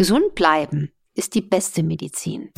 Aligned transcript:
Gesund 0.00 0.34
bleiben 0.34 0.90
ist 1.14 1.34
die 1.34 1.42
beste 1.42 1.82
Medizin. 1.82 2.48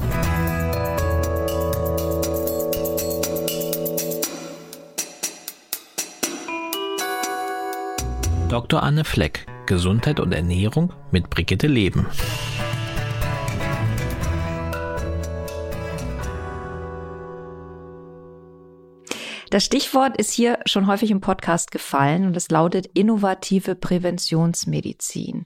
Dr. 8.49 8.81
Anne 8.81 9.03
Fleck, 9.03 9.45
Gesundheit 9.67 10.21
und 10.21 10.31
Ernährung 10.31 10.93
mit 11.11 11.31
Brigitte 11.31 11.67
Leben. 11.67 12.07
Das 19.53 19.67
Stichwort 19.67 20.17
ist 20.17 20.33
hier 20.33 20.61
schon 20.65 20.87
häufig 20.87 21.11
im 21.11 21.21
Podcast 21.21 21.73
gefallen 21.73 22.25
und 22.25 22.35
es 22.39 22.51
lautet 22.51 22.87
innovative 22.95 23.75
Präventionsmedizin. 23.75 25.45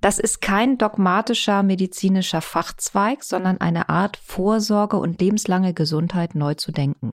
Das 0.00 0.20
ist 0.20 0.40
kein 0.40 0.78
dogmatischer 0.78 1.64
medizinischer 1.64 2.42
Fachzweig, 2.42 3.24
sondern 3.24 3.60
eine 3.60 3.88
Art 3.88 4.18
Vorsorge 4.18 4.98
und 4.98 5.20
lebenslange 5.20 5.74
Gesundheit 5.74 6.36
neu 6.36 6.54
zu 6.54 6.70
denken. 6.70 7.12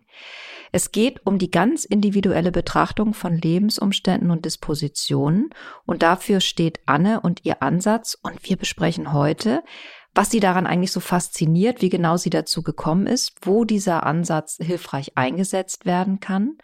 Es 0.72 0.92
geht 0.92 1.26
um 1.26 1.40
die 1.40 1.50
ganz 1.50 1.86
individuelle 1.86 2.52
Betrachtung 2.52 3.16
von 3.16 3.36
Lebensumständen 3.36 4.30
und 4.30 4.46
Dispositionen 4.46 5.50
und 5.88 6.04
dafür 6.04 6.40
steht 6.40 6.82
Anne 6.86 7.20
und 7.20 7.46
ihr 7.46 7.64
Ansatz 7.64 8.16
und 8.22 8.48
wir 8.48 8.58
besprechen 8.58 9.12
heute, 9.12 9.64
was 10.14 10.32
sie 10.32 10.40
daran 10.40 10.68
eigentlich 10.68 10.92
so 10.92 11.00
fasziniert, 11.00 11.82
wie 11.82 11.90
genau 11.90 12.18
sie 12.18 12.30
dazu 12.30 12.64
gekommen 12.64 13.08
ist, 13.08 13.34
wo 13.42 13.66
dieser 13.66 14.06
Ansatz 14.06 14.58
hilfreich 14.60 15.18
eingesetzt 15.18 15.86
werden 15.86 16.20
kann 16.20 16.58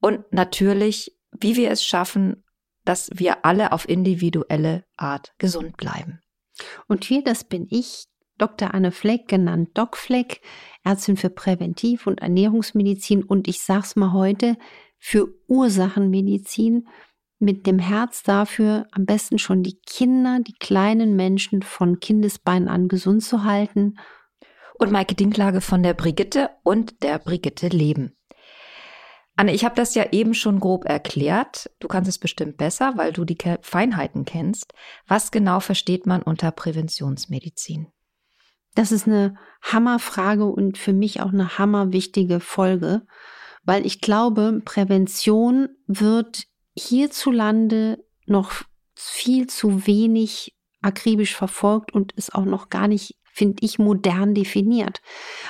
und 0.00 0.32
natürlich, 0.32 1.16
wie 1.32 1.56
wir 1.56 1.70
es 1.70 1.82
schaffen, 1.82 2.44
dass 2.84 3.10
wir 3.12 3.44
alle 3.44 3.72
auf 3.72 3.88
individuelle 3.88 4.84
Art 4.96 5.34
gesund 5.38 5.76
bleiben. 5.76 6.20
Und 6.86 7.10
wir, 7.10 7.22
das 7.22 7.44
bin 7.44 7.66
ich, 7.68 8.06
Dr. 8.38 8.72
Anne 8.72 8.92
Fleck, 8.92 9.28
genannt 9.28 9.70
Doc 9.74 9.96
Fleck, 9.96 10.40
Ärztin 10.84 11.16
für 11.16 11.28
Präventiv- 11.28 12.06
und 12.06 12.20
Ernährungsmedizin 12.20 13.24
und 13.24 13.48
ich 13.48 13.60
sag's 13.60 13.96
mal 13.96 14.12
heute, 14.12 14.56
für 14.98 15.28
Ursachenmedizin 15.48 16.88
mit 17.38 17.66
dem 17.66 17.78
Herz 17.78 18.22
dafür, 18.22 18.86
am 18.92 19.06
besten 19.06 19.38
schon 19.38 19.62
die 19.62 19.78
Kinder, 19.86 20.40
die 20.40 20.54
kleinen 20.54 21.16
Menschen 21.16 21.62
von 21.62 22.00
Kindesbeinen 22.00 22.68
an 22.68 22.88
gesund 22.88 23.22
zu 23.22 23.44
halten. 23.44 23.98
Und 24.74 24.92
Maike 24.92 25.14
Dinklage 25.14 25.60
von 25.60 25.82
der 25.82 25.94
Brigitte 25.94 26.50
und 26.62 27.02
der 27.02 27.18
Brigitte 27.18 27.68
Leben. 27.68 28.16
Anne, 29.38 29.54
ich 29.54 29.64
habe 29.64 29.76
das 29.76 29.94
ja 29.94 30.06
eben 30.10 30.34
schon 30.34 30.58
grob 30.58 30.84
erklärt. 30.84 31.70
Du 31.78 31.86
kannst 31.86 32.08
es 32.08 32.18
bestimmt 32.18 32.56
besser, 32.56 32.94
weil 32.96 33.12
du 33.12 33.24
die 33.24 33.38
Feinheiten 33.62 34.24
kennst. 34.24 34.74
Was 35.06 35.30
genau 35.30 35.60
versteht 35.60 36.06
man 36.06 36.22
unter 36.22 36.50
Präventionsmedizin? 36.50 37.86
Das 38.74 38.90
ist 38.90 39.06
eine 39.06 39.36
Hammerfrage 39.62 40.44
und 40.44 40.76
für 40.76 40.92
mich 40.92 41.20
auch 41.20 41.32
eine 41.32 41.56
hammerwichtige 41.56 42.40
Folge, 42.40 43.06
weil 43.62 43.86
ich 43.86 44.00
glaube, 44.00 44.60
Prävention 44.64 45.68
wird 45.86 46.47
hierzulande 46.78 48.04
noch 48.26 48.52
viel 48.94 49.46
zu 49.46 49.86
wenig 49.86 50.54
akribisch 50.82 51.34
verfolgt 51.34 51.92
und 51.92 52.12
ist 52.12 52.34
auch 52.34 52.44
noch 52.44 52.68
gar 52.68 52.88
nicht, 52.88 53.16
finde 53.24 53.64
ich, 53.64 53.78
modern 53.78 54.34
definiert. 54.34 55.00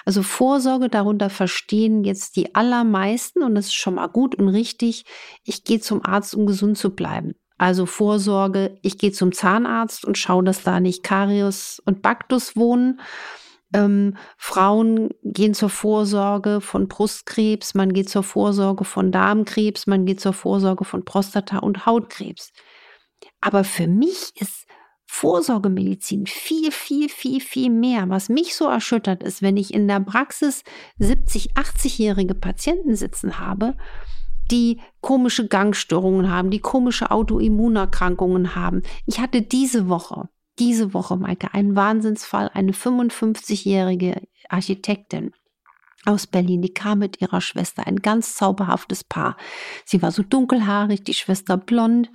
Also 0.04 0.22
Vorsorge 0.22 0.88
darunter 0.88 1.30
verstehen 1.30 2.04
jetzt 2.04 2.36
die 2.36 2.54
allermeisten 2.54 3.42
und 3.42 3.54
das 3.54 3.66
ist 3.66 3.74
schon 3.74 3.94
mal 3.94 4.08
gut 4.08 4.34
und 4.34 4.48
richtig. 4.48 5.04
Ich 5.44 5.64
gehe 5.64 5.80
zum 5.80 6.04
Arzt, 6.04 6.34
um 6.34 6.46
gesund 6.46 6.78
zu 6.78 6.94
bleiben. 6.94 7.34
Also 7.58 7.86
Vorsorge, 7.86 8.78
ich 8.82 8.98
gehe 8.98 9.12
zum 9.12 9.32
Zahnarzt 9.32 10.04
und 10.04 10.16
schaue, 10.16 10.44
dass 10.44 10.62
da 10.62 10.78
nicht 10.78 11.02
Karius 11.02 11.82
und 11.84 12.02
Baktus 12.02 12.56
wohnen 12.56 13.00
ähm, 13.74 14.16
Frauen 14.36 15.10
gehen 15.22 15.54
zur 15.54 15.68
Vorsorge 15.68 16.60
von 16.60 16.88
Brustkrebs, 16.88 17.74
man 17.74 17.92
geht 17.92 18.08
zur 18.08 18.22
Vorsorge 18.22 18.84
von 18.84 19.12
Darmkrebs, 19.12 19.86
man 19.86 20.06
geht 20.06 20.20
zur 20.20 20.32
Vorsorge 20.32 20.84
von 20.84 21.04
Prostata- 21.04 21.58
und 21.58 21.86
Hautkrebs. 21.86 22.52
Aber 23.40 23.64
für 23.64 23.86
mich 23.86 24.32
ist 24.36 24.66
Vorsorgemedizin 25.06 26.26
viel, 26.26 26.70
viel, 26.70 27.08
viel, 27.08 27.40
viel 27.40 27.70
mehr. 27.70 28.08
Was 28.08 28.28
mich 28.28 28.54
so 28.54 28.66
erschüttert 28.66 29.22
ist, 29.22 29.40
wenn 29.42 29.56
ich 29.56 29.72
in 29.72 29.88
der 29.88 30.00
Praxis 30.00 30.64
70, 30.98 31.54
80-jährige 31.54 32.34
Patienten 32.34 32.94
sitzen 32.94 33.38
habe, 33.38 33.74
die 34.50 34.80
komische 35.00 35.48
Gangstörungen 35.48 36.30
haben, 36.30 36.50
die 36.50 36.60
komische 36.60 37.10
Autoimmunerkrankungen 37.10 38.54
haben. 38.54 38.82
Ich 39.06 39.18
hatte 39.18 39.42
diese 39.42 39.88
Woche 39.88 40.28
diese 40.58 40.94
Woche, 40.94 41.16
Maike, 41.16 41.54
ein 41.54 41.76
Wahnsinnsfall. 41.76 42.50
Eine 42.52 42.72
55-jährige 42.72 44.22
Architektin 44.48 45.32
aus 46.04 46.26
Berlin, 46.26 46.62
die 46.62 46.72
kam 46.72 47.00
mit 47.00 47.20
ihrer 47.20 47.40
Schwester, 47.40 47.86
ein 47.86 47.96
ganz 47.96 48.34
zauberhaftes 48.34 49.04
Paar. 49.04 49.36
Sie 49.84 50.00
war 50.00 50.12
so 50.12 50.22
dunkelhaarig, 50.22 51.02
die 51.04 51.14
Schwester 51.14 51.56
blond. 51.56 52.10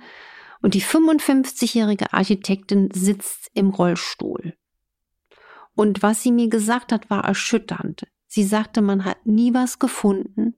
Und 0.62 0.74
die 0.74 0.82
55-jährige 0.82 2.12
Architektin 2.12 2.88
sitzt 2.92 3.50
im 3.54 3.70
Rollstuhl. 3.70 4.56
Und 5.74 6.02
was 6.02 6.22
sie 6.22 6.32
mir 6.32 6.48
gesagt 6.48 6.92
hat, 6.92 7.10
war 7.10 7.24
erschütternd. 7.24 8.06
Sie 8.26 8.44
sagte, 8.44 8.80
man 8.80 9.04
hat 9.04 9.26
nie 9.26 9.52
was 9.52 9.78
gefunden. 9.78 10.56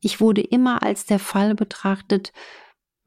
Ich 0.00 0.20
wurde 0.20 0.40
immer 0.40 0.82
als 0.82 1.04
der 1.04 1.18
Fall 1.18 1.54
betrachtet, 1.54 2.32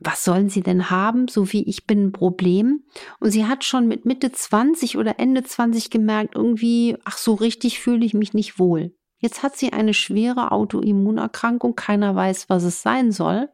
was 0.03 0.23
sollen 0.23 0.49
sie 0.49 0.61
denn 0.61 0.89
haben, 0.89 1.27
so 1.27 1.51
wie 1.51 1.63
ich 1.63 1.85
bin 1.85 2.07
ein 2.07 2.11
Problem? 2.11 2.83
Und 3.19 3.31
sie 3.31 3.45
hat 3.45 3.63
schon 3.63 3.87
mit 3.87 4.05
Mitte 4.05 4.31
20 4.31 4.97
oder 4.97 5.19
Ende 5.19 5.43
20 5.43 5.89
gemerkt, 5.89 6.35
irgendwie, 6.35 6.97
ach 7.05 7.17
so 7.17 7.33
richtig 7.33 7.79
fühle 7.79 8.05
ich 8.05 8.13
mich 8.13 8.33
nicht 8.33 8.59
wohl. 8.59 8.93
Jetzt 9.23 9.41
hat 9.41 9.55
sie 9.55 9.71
eine 9.71 9.93
schwere 9.93 10.51
Autoimmunerkrankung, 10.51 11.77
keiner 11.77 12.13
weiß, 12.13 12.49
was 12.49 12.63
es 12.63 12.81
sein 12.81 13.13
soll. 13.13 13.47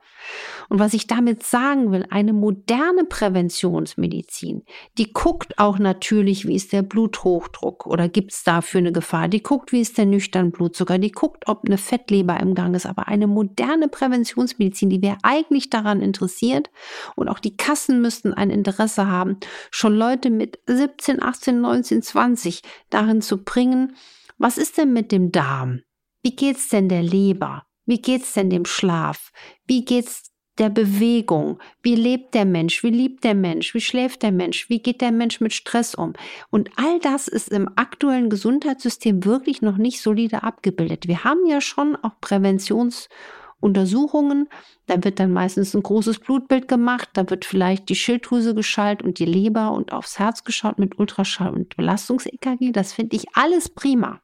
Und 0.68 0.80
was 0.80 0.96
ich 0.96 1.06
damit 1.06 1.44
sagen 1.44 1.92
will, 1.92 2.08
eine 2.10 2.34
moderne 2.34 3.04
Präventionsmedizin, 3.04 4.64
die 4.98 5.14
guckt 5.14 5.60
auch 5.60 5.78
natürlich, 5.78 6.48
wie 6.48 6.56
ist 6.56 6.74
der 6.74 6.82
Bluthochdruck 6.82 7.86
oder 7.86 8.10
gibt 8.10 8.34
es 8.34 8.44
dafür 8.44 8.80
eine 8.80 8.92
Gefahr, 8.92 9.28
die 9.28 9.44
guckt, 9.44 9.72
wie 9.72 9.82
ist 9.82 10.00
der 10.00 10.08
nüchtern 10.08 10.50
Blutzucker, 10.50 10.98
die 10.98 11.12
guckt, 11.12 11.48
ob 11.48 11.66
eine 11.66 11.78
Fettleber 11.78 12.40
im 12.40 12.56
Gang 12.56 12.76
ist. 12.76 12.88
Aber 12.88 13.08
eine 13.08 13.28
moderne 13.28 13.90
Präventionsmedizin, 13.90 14.90
die 14.90 15.04
wäre 15.04 15.18
eigentlich 15.22 15.70
daran 15.70 16.02
interessiert 16.02 16.72
und 17.16 17.30
auch 17.30 17.40
die 17.40 17.58
Kassen 17.58 18.02
müssten 18.02 18.34
ein 18.34 18.50
Interesse 18.50 19.06
haben, 19.06 19.38
schon 19.70 19.94
Leute 19.94 20.32
mit 20.32 20.58
17, 20.66 21.22
18, 21.22 21.62
19, 21.62 22.02
20 22.02 22.64
darin 22.90 23.22
zu 23.22 23.44
bringen, 23.44 23.96
was 24.40 24.58
ist 24.58 24.78
denn 24.78 24.94
mit 24.94 25.12
dem 25.12 25.32
Darm? 25.32 25.82
Wie 26.24 26.36
geht's 26.36 26.70
denn 26.70 26.90
der 26.90 27.04
Leber? 27.04 27.66
Wie 27.86 28.02
geht's 28.02 28.34
denn 28.34 28.50
dem 28.50 28.66
Schlaf? 28.66 29.32
Wie 29.66 29.86
geht's 29.86 30.30
der 30.60 30.70
Bewegung? 30.70 31.60
Wie 31.82 31.96
lebt 31.96 32.36
der 32.36 32.46
Mensch? 32.46 32.84
Wie 32.84 32.90
liebt 32.90 33.24
der 33.24 33.36
Mensch? 33.36 33.74
Wie 33.74 33.82
schläft 33.82 34.22
der 34.24 34.32
Mensch? 34.32 34.70
Wie 34.70 34.82
geht 34.82 35.02
der 35.02 35.12
Mensch 35.12 35.42
mit 35.42 35.54
Stress 35.54 35.96
um? 35.96 36.14
Und 36.50 36.70
all 36.76 37.00
das 37.00 37.28
ist 37.28 37.50
im 37.50 37.70
aktuellen 37.78 38.30
Gesundheitssystem 38.30 39.26
wirklich 39.26 39.62
noch 39.62 39.78
nicht 39.78 40.02
solide 40.02 40.44
abgebildet. 40.44 41.08
Wir 41.08 41.24
haben 41.24 41.46
ja 41.48 41.62
schon 41.62 41.96
auch 41.96 42.20
Präventionsuntersuchungen. 42.22 44.50
Da 44.86 45.04
wird 45.04 45.20
dann 45.20 45.32
meistens 45.32 45.74
ein 45.74 45.84
großes 45.84 46.20
Blutbild 46.20 46.68
gemacht. 46.68 47.10
Da 47.14 47.28
wird 47.30 47.46
vielleicht 47.46 47.88
die 47.90 47.96
Schilddrüse 47.96 48.54
geschaltet 48.54 49.08
und 49.08 49.20
die 49.20 49.26
Leber 49.26 49.72
und 49.72 49.94
aufs 49.94 50.20
Herz 50.20 50.44
geschaut 50.44 50.80
mit 50.80 51.00
Ultraschall 51.00 51.54
und 51.54 51.78
Belastungs-EKG. 51.78 52.72
Das 52.72 52.94
finde 52.94 53.16
ich 53.16 53.26
alles 53.34 53.70
prima. 53.70 54.22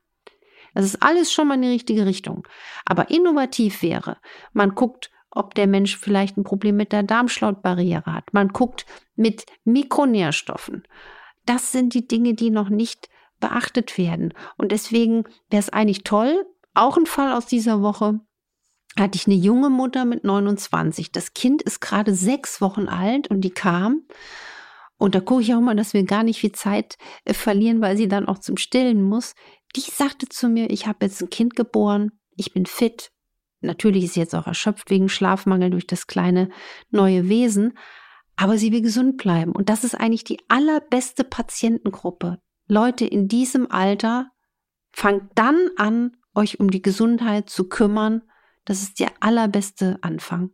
Das 0.75 0.85
ist 0.85 1.01
alles 1.01 1.33
schon 1.33 1.47
mal 1.47 1.55
in 1.55 1.63
die 1.63 1.69
richtige 1.69 2.05
Richtung. 2.05 2.47
Aber 2.85 3.09
innovativ 3.09 3.81
wäre, 3.81 4.17
man 4.53 4.75
guckt, 4.75 5.09
ob 5.31 5.55
der 5.55 5.67
Mensch 5.67 5.97
vielleicht 5.97 6.37
ein 6.37 6.43
Problem 6.43 6.75
mit 6.75 6.91
der 6.91 7.03
Darmschlautbarriere 7.03 8.13
hat. 8.13 8.33
Man 8.33 8.49
guckt 8.49 8.85
mit 9.15 9.45
Mikronährstoffen. 9.63 10.83
Das 11.45 11.71
sind 11.71 11.93
die 11.93 12.07
Dinge, 12.07 12.33
die 12.33 12.51
noch 12.51 12.69
nicht 12.69 13.09
beachtet 13.39 13.97
werden. 13.97 14.33
Und 14.57 14.72
deswegen 14.72 15.25
wäre 15.49 15.59
es 15.59 15.69
eigentlich 15.69 16.03
toll, 16.03 16.45
auch 16.73 16.97
ein 16.97 17.05
Fall 17.05 17.33
aus 17.33 17.45
dieser 17.45 17.81
Woche, 17.81 18.19
hatte 18.97 19.17
ich 19.17 19.28
eine 19.28 19.35
junge 19.35 19.69
Mutter 19.69 20.05
mit 20.05 20.23
29. 20.23 21.11
Das 21.11 21.33
Kind 21.33 21.61
ist 21.61 21.81
gerade 21.81 22.13
sechs 22.13 22.61
Wochen 22.61 22.87
alt 22.87 23.29
und 23.29 23.41
die 23.41 23.51
kam. 23.51 24.03
Und 24.97 25.16
da 25.16 25.19
gucke 25.19 25.41
ich 25.41 25.53
auch 25.53 25.59
mal, 25.59 25.75
dass 25.75 25.93
wir 25.93 26.03
gar 26.03 26.23
nicht 26.23 26.39
viel 26.39 26.53
Zeit 26.53 26.97
äh, 27.25 27.33
verlieren, 27.33 27.81
weil 27.81 27.97
sie 27.97 28.07
dann 28.07 28.28
auch 28.28 28.39
zum 28.39 28.55
Stillen 28.55 29.03
muss 29.03 29.35
die 29.75 29.81
sagte 29.81 30.27
zu 30.29 30.47
mir, 30.47 30.69
ich 30.69 30.87
habe 30.87 31.05
jetzt 31.05 31.22
ein 31.22 31.29
Kind 31.29 31.55
geboren, 31.55 32.11
ich 32.35 32.53
bin 32.53 32.66
fit. 32.66 33.11
Natürlich 33.61 34.05
ist 34.05 34.13
sie 34.13 34.19
jetzt 34.19 34.35
auch 34.35 34.47
erschöpft 34.47 34.89
wegen 34.89 35.09
Schlafmangel 35.09 35.69
durch 35.69 35.87
das 35.87 36.07
kleine 36.07 36.49
neue 36.91 37.29
Wesen, 37.29 37.77
aber 38.35 38.57
sie 38.57 38.72
will 38.72 38.81
gesund 38.81 39.17
bleiben. 39.17 39.51
Und 39.51 39.69
das 39.69 39.83
ist 39.83 39.95
eigentlich 39.95 40.23
die 40.23 40.39
allerbeste 40.49 41.23
Patientengruppe. 41.23 42.39
Leute 42.67 43.05
in 43.05 43.27
diesem 43.27 43.72
Alter, 43.72 44.31
fangt 44.91 45.31
dann 45.35 45.69
an, 45.75 46.17
euch 46.33 46.59
um 46.59 46.71
die 46.71 46.81
Gesundheit 46.81 47.49
zu 47.49 47.67
kümmern. 47.67 48.21
Das 48.63 48.81
ist 48.81 48.99
der 48.99 49.11
allerbeste 49.19 49.97
Anfang. 50.01 50.51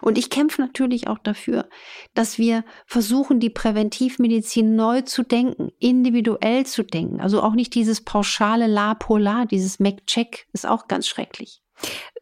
Und 0.00 0.18
ich 0.18 0.30
kämpfe 0.30 0.60
natürlich 0.60 1.08
auch 1.08 1.18
dafür, 1.18 1.68
dass 2.14 2.38
wir 2.38 2.64
versuchen, 2.86 3.40
die 3.40 3.50
Präventivmedizin 3.50 4.76
neu 4.76 5.02
zu 5.02 5.22
denken, 5.22 5.70
individuell 5.78 6.66
zu 6.66 6.82
denken. 6.82 7.20
Also 7.20 7.42
auch 7.42 7.54
nicht 7.54 7.74
dieses 7.74 8.02
pauschale 8.02 8.66
La 8.66 8.94
Polar, 8.94 9.46
dieses 9.46 9.80
Mac-Check 9.80 10.46
ist 10.52 10.66
auch 10.66 10.88
ganz 10.88 11.06
schrecklich. 11.06 11.62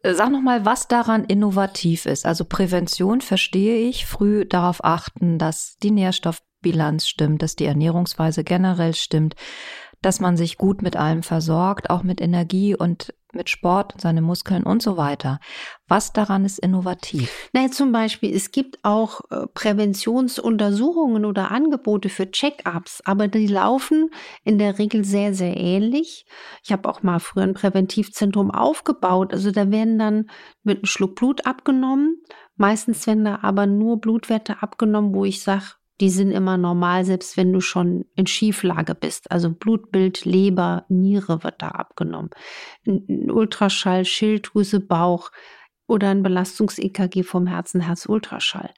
Äh, 0.01 0.13
sag 0.13 0.31
noch 0.31 0.41
mal, 0.41 0.65
was 0.65 0.87
daran 0.87 1.25
innovativ 1.25 2.05
ist. 2.05 2.25
Also 2.25 2.45
Prävention 2.45 3.21
verstehe 3.21 3.87
ich, 3.87 4.05
früh 4.05 4.45
darauf 4.45 4.83
achten, 4.83 5.37
dass 5.37 5.77
die 5.81 5.91
Nährstoffbilanz 5.91 7.07
stimmt, 7.07 7.41
dass 7.41 7.55
die 7.55 7.65
Ernährungsweise 7.65 8.43
generell 8.43 8.93
stimmt, 8.93 9.35
dass 10.03 10.19
man 10.19 10.37
sich 10.37 10.57
gut 10.57 10.81
mit 10.81 10.95
allem 10.95 11.23
versorgt, 11.23 11.89
auch 11.89 12.03
mit 12.03 12.21
Energie 12.21 12.75
und 12.75 13.13
mit 13.33 13.49
Sport, 13.49 13.95
seine 13.99 14.21
Muskeln 14.21 14.63
und 14.63 14.81
so 14.81 14.97
weiter. 14.97 15.39
Was 15.87 16.13
daran 16.13 16.45
ist 16.45 16.59
innovativ? 16.59 17.49
Na, 17.51 17.69
zum 17.71 17.91
Beispiel, 17.91 18.35
es 18.35 18.51
gibt 18.51 18.79
auch 18.83 19.21
äh, 19.31 19.47
Präventionsuntersuchungen 19.53 21.25
oder 21.25 21.51
Angebote 21.51 22.09
für 22.09 22.29
Check-ups, 22.29 23.01
aber 23.05 23.27
die 23.27 23.47
laufen 23.47 24.09
in 24.43 24.57
der 24.57 24.77
Regel 24.77 25.03
sehr, 25.03 25.33
sehr 25.33 25.57
ähnlich. 25.57 26.25
Ich 26.63 26.71
habe 26.71 26.87
auch 26.87 27.03
mal 27.03 27.19
früher 27.19 27.43
ein 27.43 27.53
Präventivzentrum 27.53 28.51
aufgebaut. 28.51 29.33
Also 29.33 29.51
da 29.51 29.71
werden 29.71 29.97
dann 29.97 30.29
mit 30.63 30.77
einem 30.77 30.85
Schluck 30.85 31.15
Blut 31.15 31.45
abgenommen. 31.45 32.21
Meistens 32.55 33.07
werden 33.07 33.25
da 33.25 33.39
aber 33.41 33.65
nur 33.65 33.99
Blutwerte 33.99 34.61
abgenommen, 34.61 35.15
wo 35.15 35.25
ich 35.25 35.41
sage, 35.41 35.73
die 36.01 36.09
sind 36.09 36.31
immer 36.31 36.57
normal, 36.57 37.05
selbst 37.05 37.37
wenn 37.37 37.53
du 37.53 37.61
schon 37.61 38.05
in 38.15 38.25
Schieflage 38.25 38.95
bist. 38.95 39.31
Also 39.31 39.51
Blutbild, 39.51 40.25
Leber, 40.25 40.85
Niere 40.89 41.43
wird 41.43 41.61
da 41.61 41.69
abgenommen. 41.69 42.31
Ein 42.87 43.29
Ultraschall, 43.29 44.03
Schilddrüse, 44.05 44.79
Bauch 44.79 45.31
oder 45.87 46.09
ein 46.09 46.23
Belastungs-EKG 46.23 47.23
vom 47.23 47.45
Herzen, 47.45 47.81
Herz-Ultraschall. 47.81 48.73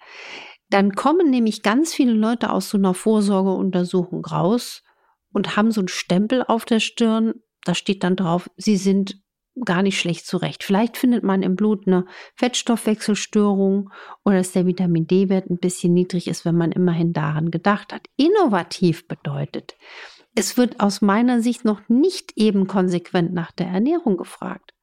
Dann 0.70 0.94
kommen 0.94 1.30
nämlich 1.30 1.62
ganz 1.62 1.94
viele 1.94 2.14
Leute 2.14 2.52
aus 2.52 2.70
so 2.70 2.78
einer 2.78 2.94
Vorsorgeuntersuchung 2.94 4.26
raus 4.26 4.84
und 5.32 5.56
haben 5.56 5.72
so 5.72 5.82
einen 5.82 5.88
Stempel 5.88 6.44
auf 6.44 6.66
der 6.66 6.80
Stirn. 6.80 7.36
Da 7.64 7.76
steht 7.76 8.04
dann 8.04 8.16
drauf, 8.16 8.50
sie 8.58 8.78
sind 8.78 9.22
gar 9.64 9.82
nicht 9.82 10.00
schlecht 10.00 10.26
zurecht. 10.26 10.64
Vielleicht 10.64 10.98
findet 10.98 11.24
man 11.24 11.42
im 11.42 11.56
Blut 11.56 11.88
eine 11.88 12.06
Fettstoffwechselstörung 12.36 13.90
oder 14.24 14.38
dass 14.38 14.52
der 14.52 14.66
Vitamin 14.66 15.08
D-Wert 15.08 15.50
ein 15.50 15.58
bisschen 15.58 15.94
niedrig 15.94 16.28
ist, 16.28 16.46
wenn 16.46 16.56
man 16.56 16.72
immerhin 16.72 17.14
daran 17.14 17.52
gedacht 17.52 17.94
hat. 17.94 18.08
Innovativ 18.18 19.08
bedeutet, 19.08 19.76
es 20.36 20.58
wird 20.58 20.82
aus 20.82 21.02
meiner 21.02 21.42
Sicht 21.42 21.64
noch 21.64 21.88
nicht 21.88 22.34
eben 22.36 22.68
konsequent 22.68 23.34
nach 23.34 23.52
der 23.52 23.68
Ernährung 23.68 24.18
gefragt. 24.18 24.74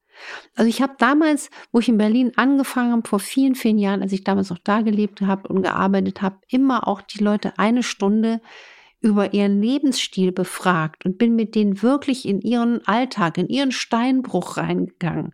Also 0.55 0.69
ich 0.69 0.81
habe 0.81 0.93
damals, 0.97 1.49
wo 1.71 1.79
ich 1.79 1.89
in 1.89 1.97
Berlin 1.97 2.31
angefangen 2.35 2.91
habe, 2.93 3.07
vor 3.07 3.19
vielen, 3.19 3.55
vielen 3.55 3.77
Jahren, 3.77 4.01
als 4.01 4.13
ich 4.13 4.23
damals 4.23 4.49
noch 4.49 4.59
da 4.59 4.81
gelebt 4.81 5.21
habe 5.21 5.47
und 5.47 5.63
gearbeitet 5.63 6.21
habe, 6.21 6.37
immer 6.47 6.87
auch 6.87 7.01
die 7.01 7.23
Leute 7.23 7.53
eine 7.57 7.83
Stunde 7.83 8.41
über 9.03 9.33
ihren 9.33 9.61
Lebensstil 9.61 10.31
befragt 10.31 11.05
und 11.05 11.17
bin 11.17 11.35
mit 11.35 11.55
denen 11.55 11.83
wirklich 11.83 12.25
in 12.25 12.39
ihren 12.39 12.83
Alltag, 12.87 13.37
in 13.37 13.49
ihren 13.49 13.73
Steinbruch 13.73 14.55
reingegangen. 14.55 15.33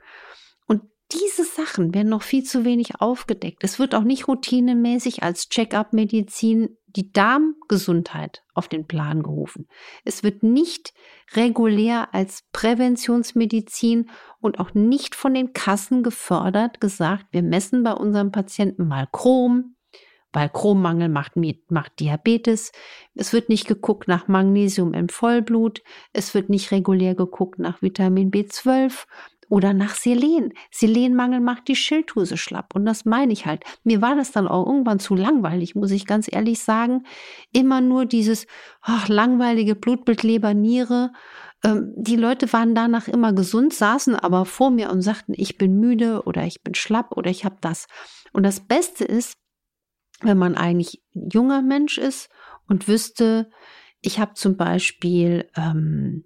Und 0.65 0.81
diese 1.11 1.43
Sachen 1.43 1.93
werden 1.93 2.09
noch 2.09 2.23
viel 2.23 2.43
zu 2.43 2.65
wenig 2.65 2.99
aufgedeckt. 2.99 3.63
Es 3.63 3.77
wird 3.77 3.93
auch 3.93 4.03
nicht 4.03 4.27
routinemäßig 4.27 5.21
als 5.21 5.49
Check-up-Medizin 5.49 6.75
die 6.87 7.11
Darmgesundheit 7.11 8.43
auf 8.55 8.67
den 8.67 8.87
Plan 8.87 9.21
gerufen. 9.21 9.67
Es 10.03 10.23
wird 10.23 10.41
nicht 10.41 10.91
regulär 11.35 12.13
als 12.15 12.45
Präventionsmedizin 12.51 14.09
und 14.39 14.59
auch 14.59 14.73
nicht 14.73 15.13
von 15.13 15.35
den 15.35 15.53
Kassen 15.53 16.01
gefördert 16.01 16.81
gesagt, 16.81 17.27
wir 17.29 17.43
messen 17.43 17.83
bei 17.83 17.93
unseren 17.93 18.31
Patienten 18.31 18.87
mal 18.87 19.07
Chrom, 19.11 19.75
weil 20.33 20.49
Chrommangel 20.49 21.09
macht, 21.09 21.33
macht 21.69 21.99
Diabetes. 21.99 22.71
Es 23.15 23.33
wird 23.33 23.49
nicht 23.49 23.67
geguckt 23.67 24.07
nach 24.07 24.27
Magnesium 24.27 24.93
im 24.93 25.09
Vollblut. 25.09 25.81
Es 26.13 26.33
wird 26.33 26.49
nicht 26.49 26.71
regulär 26.71 27.15
geguckt 27.15 27.59
nach 27.59 27.81
Vitamin 27.81 28.31
B12 28.31 29.05
oder 29.49 29.73
nach 29.73 29.95
Selen. 29.95 30.53
Selenmangel 30.71 31.39
macht 31.39 31.67
die 31.67 31.75
Schilddrüse 31.75 32.37
schlapp. 32.37 32.75
Und 32.75 32.85
das 32.85 33.05
meine 33.05 33.33
ich 33.33 33.45
halt. 33.45 33.63
Mir 33.83 34.01
war 34.01 34.15
das 34.15 34.31
dann 34.31 34.47
auch 34.47 34.65
irgendwann 34.67 34.99
zu 34.99 35.15
langweilig, 35.15 35.75
muss 35.75 35.91
ich 35.91 36.05
ganz 36.05 36.31
ehrlich 36.31 36.59
sagen. 36.59 37.03
Immer 37.51 37.81
nur 37.81 38.05
dieses 38.05 38.45
ach, 38.81 39.07
langweilige 39.07 39.75
Blutbild, 39.75 40.23
Leber, 40.23 40.53
Niere. 40.53 41.11
Ähm, 41.63 41.93
die 41.97 42.15
Leute 42.15 42.51
waren 42.53 42.75
danach 42.75 43.07
immer 43.07 43.33
gesund, 43.33 43.73
saßen 43.73 44.15
aber 44.15 44.45
vor 44.45 44.69
mir 44.69 44.91
und 44.91 45.01
sagten, 45.01 45.33
ich 45.35 45.57
bin 45.57 45.79
müde 45.79 46.23
oder 46.23 46.43
ich 46.45 46.61
bin 46.63 46.75
schlapp 46.75 47.17
oder 47.17 47.31
ich 47.31 47.43
habe 47.43 47.57
das. 47.59 47.87
Und 48.31 48.43
das 48.43 48.59
Beste 48.59 49.03
ist, 49.03 49.35
wenn 50.21 50.37
man 50.37 50.55
eigentlich 50.55 51.01
junger 51.13 51.61
Mensch 51.61 51.97
ist 51.97 52.29
und 52.67 52.87
wüsste, 52.87 53.49
ich 54.01 54.19
habe 54.19 54.33
zum 54.33 54.57
Beispiel 54.57 55.49
ähm, 55.55 56.25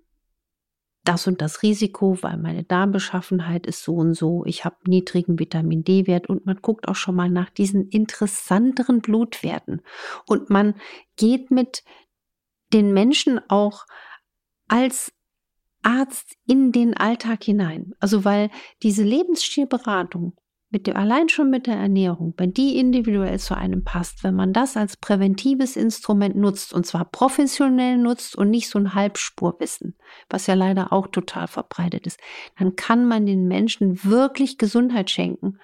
das 1.04 1.28
und 1.28 1.42
das 1.42 1.64
Risiko, 1.64 2.18
weil 2.22 2.38
meine 2.38 2.64
Darmbeschaffenheit 2.64 3.66
ist 3.68 3.84
so 3.84 3.96
und 3.96 4.14
so, 4.14 4.46
ich 4.46 4.64
habe 4.64 4.78
niedrigen 4.88 5.38
Vitamin 5.38 5.84
D-Wert 5.84 6.28
und 6.30 6.46
man 6.46 6.58
guckt 6.62 6.88
auch 6.88 6.96
schon 6.96 7.16
mal 7.16 7.30
nach 7.30 7.50
diesen 7.50 7.90
interessanteren 7.90 9.02
Blutwerten. 9.02 9.82
Und 10.28 10.50
man 10.50 10.76
geht 11.18 11.52
mit 11.52 11.84
den 12.72 12.94
Menschen 12.94 13.40
auch 13.50 13.86
als 14.68 15.12
Arzt 15.82 16.38
in 16.48 16.72
den 16.72 16.96
Alltag 16.96 17.44
hinein. 17.44 17.94
Also 18.00 18.24
weil 18.24 18.50
diese 18.82 19.04
Lebensstilberatung 19.04 20.34
mit 20.74 20.88
dem, 20.88 20.98
allein 20.98 21.30
schon 21.30 21.52
mit 21.52 21.68
der 21.68 21.76
Ernährung, 21.76 22.34
wenn 22.38 22.52
die 22.52 22.78
individuell 22.78 23.40
zu 23.40 23.56
einem 23.56 23.84
passt, 23.84 24.24
wenn 24.24 24.34
man 24.34 24.54
das 24.54 24.76
als 24.76 24.98
präventives 24.98 25.78
Instrument 25.78 26.36
nutzt 26.36 26.74
und 26.74 26.86
zwar 26.86 27.06
professionell 27.06 27.98
nutzt 27.98 28.36
und 28.36 28.50
nicht 28.50 28.70
so 28.70 28.80
ein 28.80 28.96
Halbspurwissen, 28.96 29.96
was 30.30 30.48
ja 30.48 30.56
leider 30.56 30.92
auch 30.92 31.08
total 31.08 31.48
verbreitet 31.48 32.08
ist, 32.08 32.20
dann 32.58 32.76
kann 32.76 33.08
man 33.08 33.28
den 33.28 33.48
Menschen 33.48 34.04
wirklich 34.04 34.58
Gesundheit 34.58 35.12
schenken. 35.12 35.60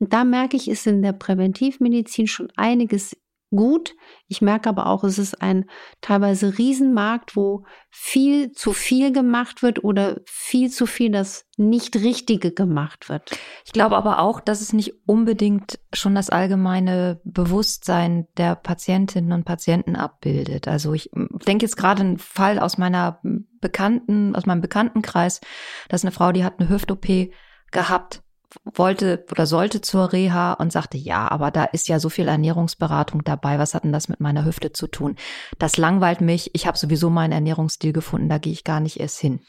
Und 0.00 0.14
da 0.14 0.24
merke 0.24 0.56
ich, 0.56 0.68
ist 0.68 0.86
in 0.86 1.02
der 1.02 1.12
Präventivmedizin 1.12 2.26
schon 2.26 2.48
einiges 2.56 3.14
gut. 3.50 3.94
Ich 4.28 4.42
merke 4.42 4.68
aber 4.68 4.86
auch, 4.86 5.04
es 5.04 5.18
ist 5.18 5.40
ein 5.40 5.66
teilweise 6.00 6.58
Riesenmarkt, 6.58 7.36
wo 7.36 7.64
viel 7.90 8.52
zu 8.52 8.72
viel 8.72 9.12
gemacht 9.12 9.62
wird 9.62 9.84
oder 9.84 10.20
viel 10.26 10.70
zu 10.70 10.86
viel 10.86 11.10
das 11.10 11.46
nicht 11.56 11.96
Richtige 11.96 12.52
gemacht 12.52 13.08
wird. 13.08 13.30
Ich 13.64 13.72
glaube 13.72 13.96
aber 13.96 14.18
auch, 14.18 14.40
dass 14.40 14.60
es 14.60 14.72
nicht 14.72 14.94
unbedingt 15.06 15.78
schon 15.94 16.14
das 16.14 16.28
allgemeine 16.28 17.20
Bewusstsein 17.24 18.26
der 18.36 18.56
Patientinnen 18.56 19.32
und 19.32 19.44
Patienten 19.44 19.96
abbildet. 19.96 20.68
Also 20.68 20.92
ich 20.92 21.10
denke 21.46 21.64
jetzt 21.64 21.76
gerade 21.76 22.02
einen 22.02 22.18
Fall 22.18 22.58
aus 22.58 22.78
meiner 22.78 23.20
Bekannten, 23.60 24.34
aus 24.34 24.46
meinem 24.46 24.60
Bekanntenkreis, 24.60 25.40
dass 25.88 26.04
eine 26.04 26.12
Frau, 26.12 26.32
die 26.32 26.44
hat 26.44 26.58
eine 26.58 26.68
Hüft-OP 26.68 27.30
gehabt 27.70 28.22
wollte 28.64 29.24
oder 29.30 29.46
sollte 29.46 29.80
zur 29.80 30.12
Reha 30.12 30.54
und 30.54 30.72
sagte, 30.72 30.98
ja, 30.98 31.30
aber 31.30 31.50
da 31.50 31.64
ist 31.64 31.88
ja 31.88 31.98
so 31.98 32.08
viel 32.08 32.28
Ernährungsberatung 32.28 33.24
dabei. 33.24 33.58
Was 33.58 33.74
hat 33.74 33.84
denn 33.84 33.92
das 33.92 34.08
mit 34.08 34.20
meiner 34.20 34.44
Hüfte 34.44 34.72
zu 34.72 34.86
tun? 34.86 35.16
Das 35.58 35.76
langweilt 35.76 36.20
mich. 36.20 36.54
Ich 36.54 36.66
habe 36.66 36.78
sowieso 36.78 37.10
meinen 37.10 37.32
Ernährungsstil 37.32 37.92
gefunden. 37.92 38.28
Da 38.28 38.38
gehe 38.38 38.52
ich 38.52 38.64
gar 38.64 38.80
nicht 38.80 39.00
erst 39.00 39.20
hin. 39.20 39.40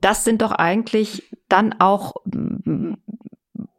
Das 0.00 0.24
sind 0.24 0.42
doch 0.42 0.52
eigentlich 0.52 1.28
dann 1.48 1.74
auch 1.80 2.14
mm, 2.24 2.94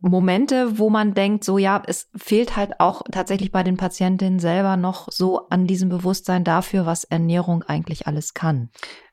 Momente, 0.01 0.77
wo 0.77 0.89
man 0.89 1.13
denkt, 1.13 1.43
so 1.43 1.57
ja, 1.57 1.81
es 1.85 2.09
fehlt 2.15 2.55
halt 2.55 2.79
auch 2.79 3.03
tatsächlich 3.11 3.51
bei 3.51 3.63
den 3.63 3.77
Patientinnen 3.77 4.39
selber 4.39 4.77
noch 4.77 5.07
so 5.11 5.49
an 5.49 5.67
diesem 5.67 5.89
Bewusstsein 5.89 6.43
dafür, 6.43 6.85
was 6.85 7.03
Ernährung 7.03 7.63
eigentlich 7.63 8.07
alles 8.07 8.33
kann. 8.33 8.69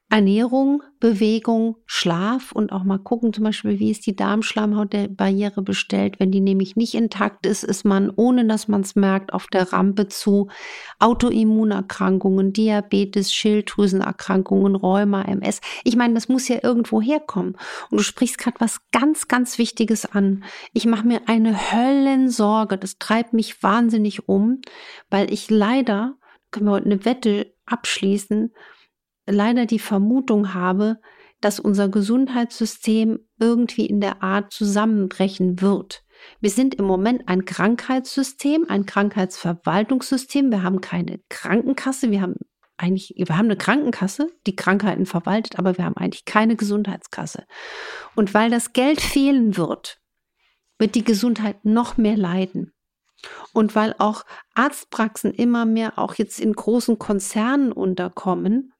Ernährung, 0.08 0.84
Bewegung, 1.00 1.76
Schlaf 1.84 2.52
und 2.52 2.70
auch 2.70 2.84
mal 2.84 2.98
gucken, 2.98 3.32
zum 3.32 3.42
Beispiel, 3.42 3.80
wie 3.80 3.90
ist 3.90 4.06
die 4.06 4.14
Darmschleimhautbarriere 4.14 5.62
bestellt. 5.62 6.20
Wenn 6.20 6.30
die 6.30 6.40
nämlich 6.40 6.76
nicht 6.76 6.94
intakt 6.94 7.44
ist, 7.44 7.64
ist 7.64 7.84
man, 7.84 8.10
ohne 8.14 8.46
dass 8.46 8.68
man 8.68 8.82
es 8.82 8.94
merkt, 8.94 9.32
auf 9.32 9.48
der 9.48 9.72
Rampe 9.72 10.06
zu 10.06 10.48
Autoimmunerkrankungen, 11.00 12.52
Diabetes, 12.52 13.34
Schilddrüsenerkrankungen, 13.34 14.76
Rheuma, 14.76 15.22
MS. 15.22 15.60
Ich 15.82 15.96
meine, 15.96 16.14
das 16.14 16.28
muss 16.28 16.46
ja 16.46 16.58
irgendwo 16.62 17.02
herkommen. 17.02 17.56
Und 17.90 17.98
du 17.98 18.04
sprichst 18.04 18.38
gerade 18.38 18.60
was 18.60 18.80
ganz, 18.92 19.26
ganz 19.26 19.58
Wichtiges 19.58 20.06
an. 20.06 20.44
Ich 20.72 20.86
mache 20.86 21.06
mir 21.06 21.22
eine 21.26 21.72
Höllensorge. 21.72 22.78
Das 22.78 22.98
treibt 22.98 23.32
mich 23.32 23.60
wahnsinnig 23.60 24.28
um, 24.28 24.60
weil 25.10 25.32
ich 25.32 25.50
leider, 25.50 26.14
können 26.52 26.66
wir 26.66 26.72
heute 26.72 26.86
eine 26.86 27.04
Wette 27.04 27.52
abschließen, 27.66 28.52
leider 29.26 29.66
die 29.66 29.78
Vermutung 29.78 30.54
habe, 30.54 30.98
dass 31.40 31.60
unser 31.60 31.88
Gesundheitssystem 31.88 33.18
irgendwie 33.38 33.86
in 33.86 34.00
der 34.00 34.22
Art 34.22 34.52
zusammenbrechen 34.52 35.60
wird. 35.60 36.02
Wir 36.40 36.50
sind 36.50 36.74
im 36.74 36.86
Moment 36.86 37.28
ein 37.28 37.44
Krankheitssystem, 37.44 38.66
ein 38.68 38.86
Krankheitsverwaltungssystem. 38.86 40.50
Wir 40.50 40.62
haben 40.62 40.80
keine 40.80 41.20
Krankenkasse. 41.28 42.10
Wir 42.10 42.22
haben 42.22 42.36
eigentlich, 42.78 43.14
wir 43.16 43.36
haben 43.36 43.46
eine 43.46 43.56
Krankenkasse, 43.56 44.28
die 44.46 44.56
Krankheiten 44.56 45.06
verwaltet, 45.06 45.58
aber 45.58 45.76
wir 45.78 45.84
haben 45.84 45.96
eigentlich 45.96 46.24
keine 46.24 46.56
Gesundheitskasse. 46.56 47.44
Und 48.14 48.34
weil 48.34 48.50
das 48.50 48.72
Geld 48.72 49.00
fehlen 49.00 49.56
wird, 49.56 49.98
wird 50.78 50.94
die 50.94 51.04
Gesundheit 51.04 51.64
noch 51.64 51.96
mehr 51.96 52.16
leiden. 52.16 52.72
Und 53.52 53.74
weil 53.74 53.94
auch 53.98 54.24
Arztpraxen 54.54 55.32
immer 55.32 55.64
mehr 55.64 55.98
auch 55.98 56.14
jetzt 56.14 56.38
in 56.38 56.52
großen 56.52 56.98
Konzernen 56.98 57.72
unterkommen, 57.72 58.74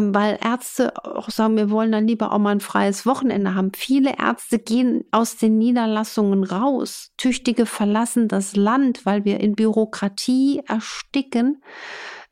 weil 0.00 0.38
Ärzte 0.42 1.04
auch 1.04 1.28
sagen, 1.28 1.56
wir 1.56 1.70
wollen 1.70 1.92
dann 1.92 2.06
lieber 2.06 2.32
auch 2.32 2.38
mal 2.38 2.50
ein 2.50 2.60
freies 2.60 3.04
Wochenende 3.04 3.54
haben. 3.54 3.72
Viele 3.74 4.18
Ärzte 4.18 4.58
gehen 4.58 5.04
aus 5.10 5.36
den 5.36 5.58
Niederlassungen 5.58 6.44
raus. 6.44 7.12
Tüchtige 7.18 7.66
verlassen 7.66 8.28
das 8.28 8.56
Land, 8.56 9.04
weil 9.04 9.24
wir 9.24 9.40
in 9.40 9.54
Bürokratie 9.54 10.62
ersticken. 10.66 11.62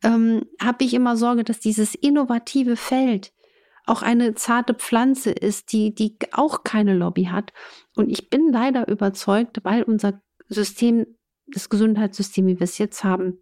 Ähm, 0.02 0.46
Habe 0.62 0.84
ich 0.84 0.94
immer 0.94 1.16
Sorge, 1.16 1.44
dass 1.44 1.60
dieses 1.60 1.94
innovative 1.94 2.76
Feld 2.76 3.32
auch 3.84 4.02
eine 4.02 4.34
zarte 4.34 4.72
Pflanze 4.72 5.30
ist, 5.30 5.72
die, 5.72 5.94
die 5.94 6.16
auch 6.32 6.64
keine 6.64 6.94
Lobby 6.94 7.24
hat. 7.24 7.52
Und 7.96 8.08
ich 8.10 8.30
bin 8.30 8.52
leider 8.52 8.88
überzeugt, 8.88 9.58
weil 9.64 9.82
unser 9.82 10.22
System, 10.48 11.06
das 11.46 11.68
Gesundheitssystem, 11.68 12.46
wie 12.46 12.58
wir 12.58 12.64
es 12.64 12.78
jetzt 12.78 13.04
haben, 13.04 13.38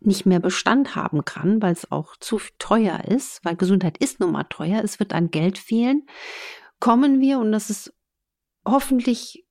nicht 0.00 0.26
mehr 0.26 0.40
Bestand 0.40 0.96
haben 0.96 1.24
kann, 1.24 1.60
weil 1.62 1.72
es 1.72 1.90
auch 1.92 2.16
zu 2.16 2.40
teuer 2.58 3.04
ist, 3.06 3.44
weil 3.44 3.56
Gesundheit 3.56 3.98
ist 3.98 4.20
nun 4.20 4.32
mal 4.32 4.44
teuer, 4.44 4.82
es 4.82 4.98
wird 4.98 5.12
an 5.12 5.30
Geld 5.30 5.58
fehlen, 5.58 6.06
kommen 6.78 7.20
wir, 7.20 7.38
und 7.38 7.52
das 7.52 7.70
ist 7.70 7.92
hoffentlich 8.66 9.44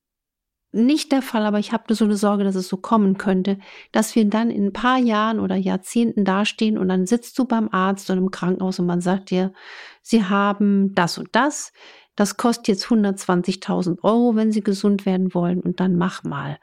nicht 0.71 1.11
der 1.11 1.21
Fall, 1.21 1.45
aber 1.45 1.57
ich 1.57 1.71
habe 1.71 1.93
so 1.95 2.05
eine 2.05 2.15
Sorge, 2.15 2.43
dass 2.43 2.55
es 2.55 2.67
so 2.67 2.77
kommen 2.77 3.17
könnte, 3.17 3.57
dass 3.91 4.15
wir 4.15 4.25
dann 4.25 4.51
in 4.51 4.67
ein 4.67 4.73
paar 4.73 4.97
Jahren 4.97 5.39
oder 5.39 5.55
Jahrzehnten 5.55 6.25
dastehen 6.25 6.77
und 6.77 6.89
dann 6.89 7.07
sitzt 7.07 7.37
du 7.39 7.45
beim 7.45 7.69
Arzt 7.69 8.09
oder 8.09 8.19
im 8.19 8.29
Krankenhaus 8.29 8.79
und 8.79 8.85
man 8.85 9.01
sagt 9.01 9.31
dir, 9.31 9.51
sie 10.01 10.25
haben 10.25 10.93
das 10.93 11.17
und 11.17 11.29
das, 11.31 11.71
das 12.15 12.37
kostet 12.37 12.67
jetzt 12.67 12.85
120.000 12.85 14.03
Euro, 14.03 14.35
wenn 14.35 14.51
sie 14.51 14.61
gesund 14.61 15.05
werden 15.05 15.33
wollen 15.33 15.61
und 15.61 15.79
dann 15.79 15.95
mach 15.95 16.23
mal. 16.23 16.59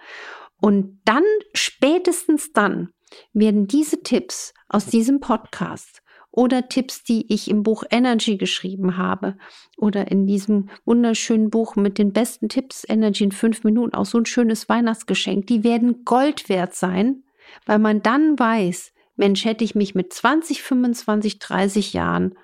Und 0.60 1.00
dann, 1.04 1.24
spätestens 1.54 2.52
dann, 2.52 2.90
werden 3.32 3.66
diese 3.66 4.02
Tipps 4.02 4.54
aus 4.68 4.86
diesem 4.86 5.20
Podcast 5.20 6.02
oder 6.30 6.68
Tipps, 6.68 7.02
die 7.02 7.32
ich 7.32 7.48
im 7.48 7.62
Buch 7.62 7.82
Energy 7.90 8.36
geschrieben 8.36 8.98
habe 8.98 9.36
oder 9.78 10.10
in 10.10 10.26
diesem 10.26 10.68
wunderschönen 10.84 11.50
Buch 11.50 11.76
mit 11.76 11.98
den 11.98 12.12
besten 12.12 12.48
Tipps 12.48 12.84
Energy 12.86 13.24
in 13.24 13.32
fünf 13.32 13.64
Minuten, 13.64 13.94
auch 13.94 14.04
so 14.04 14.18
ein 14.18 14.26
schönes 14.26 14.68
Weihnachtsgeschenk, 14.68 15.46
die 15.46 15.64
werden 15.64 16.04
Gold 16.04 16.48
wert 16.48 16.74
sein, 16.74 17.24
weil 17.64 17.78
man 17.78 18.02
dann 18.02 18.38
weiß, 18.38 18.92
Mensch, 19.16 19.46
hätte 19.46 19.64
ich 19.64 19.74
mich 19.74 19.94
mit 19.94 20.12
20, 20.12 20.62
25, 20.62 21.38
30 21.38 21.92
Jahren 21.94 22.34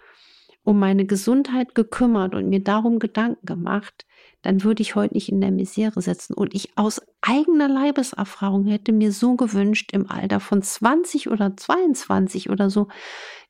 um 0.64 0.78
meine 0.78 1.04
Gesundheit 1.04 1.74
gekümmert 1.74 2.34
und 2.34 2.48
mir 2.48 2.62
darum 2.62 2.98
Gedanken 2.98 3.44
gemacht, 3.44 4.06
dann 4.42 4.62
würde 4.62 4.82
ich 4.82 4.94
heute 4.94 5.14
nicht 5.14 5.30
in 5.30 5.40
der 5.40 5.50
Misere 5.50 6.00
sitzen. 6.00 6.34
Und 6.34 6.54
ich 6.54 6.76
aus 6.76 7.00
eigener 7.22 7.68
Leibeserfahrung 7.68 8.66
hätte 8.66 8.92
mir 8.92 9.12
so 9.12 9.36
gewünscht, 9.36 9.92
im 9.92 10.10
Alter 10.10 10.40
von 10.40 10.62
20 10.62 11.30
oder 11.30 11.56
22 11.56 12.50
oder 12.50 12.68
so, 12.68 12.88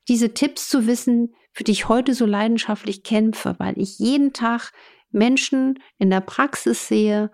diese 0.07 0.33
Tipps 0.33 0.69
zu 0.69 0.87
wissen, 0.87 1.33
für 1.51 1.63
die 1.63 1.71
ich 1.71 1.89
heute 1.89 2.13
so 2.13 2.25
leidenschaftlich 2.25 3.03
kämpfe, 3.03 3.55
weil 3.57 3.77
ich 3.77 3.99
jeden 3.99 4.33
Tag 4.33 4.71
Menschen 5.11 5.79
in 5.97 6.09
der 6.09 6.21
Praxis 6.21 6.87
sehe, 6.87 7.31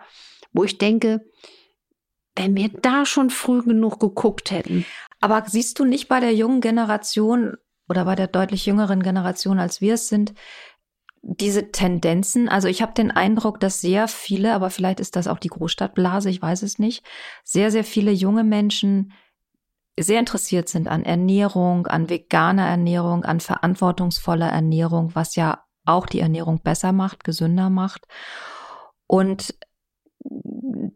wo 0.51 0.63
ich 0.63 0.77
denke, 0.77 1.21
wenn 2.35 2.55
wir 2.55 2.69
da 2.69 3.05
schon 3.05 3.29
früh 3.29 3.61
genug 3.61 3.99
geguckt 3.99 4.51
hätten. 4.51 4.85
Aber 5.19 5.43
siehst 5.47 5.79
du 5.79 5.85
nicht 5.85 6.07
bei 6.07 6.19
der 6.19 6.33
jungen 6.33 6.61
Generation 6.61 7.57
oder 7.87 8.05
bei 8.05 8.15
der 8.15 8.27
deutlich 8.27 8.65
jüngeren 8.65 9.03
Generation, 9.03 9.59
als 9.59 9.81
wir 9.81 9.95
es 9.95 10.07
sind, 10.07 10.33
diese 11.21 11.71
Tendenzen, 11.71 12.49
also 12.49 12.67
ich 12.67 12.81
habe 12.81 12.93
den 12.93 13.11
Eindruck, 13.11 13.59
dass 13.59 13.81
sehr 13.81 14.07
viele, 14.07 14.53
aber 14.53 14.69
vielleicht 14.69 14.99
ist 14.99 15.15
das 15.15 15.27
auch 15.27 15.39
die 15.39 15.49
Großstadtblase, 15.49 16.29
ich 16.29 16.41
weiß 16.41 16.63
es 16.63 16.79
nicht, 16.79 17.05
sehr, 17.43 17.71
sehr 17.71 17.83
viele 17.83 18.11
junge 18.11 18.43
Menschen 18.43 19.13
sehr 19.99 20.19
interessiert 20.19 20.69
sind 20.69 20.87
an 20.87 21.03
Ernährung, 21.03 21.87
an 21.87 22.09
veganer 22.09 22.67
Ernährung, 22.67 23.25
an 23.25 23.41
verantwortungsvoller 23.41 24.47
Ernährung, 24.47 25.11
was 25.13 25.35
ja 25.35 25.65
auch 25.85 26.05
die 26.05 26.21
Ernährung 26.21 26.61
besser 26.61 26.93
macht, 26.93 27.23
gesünder 27.23 27.69
macht. 27.69 28.05
Und 29.07 29.55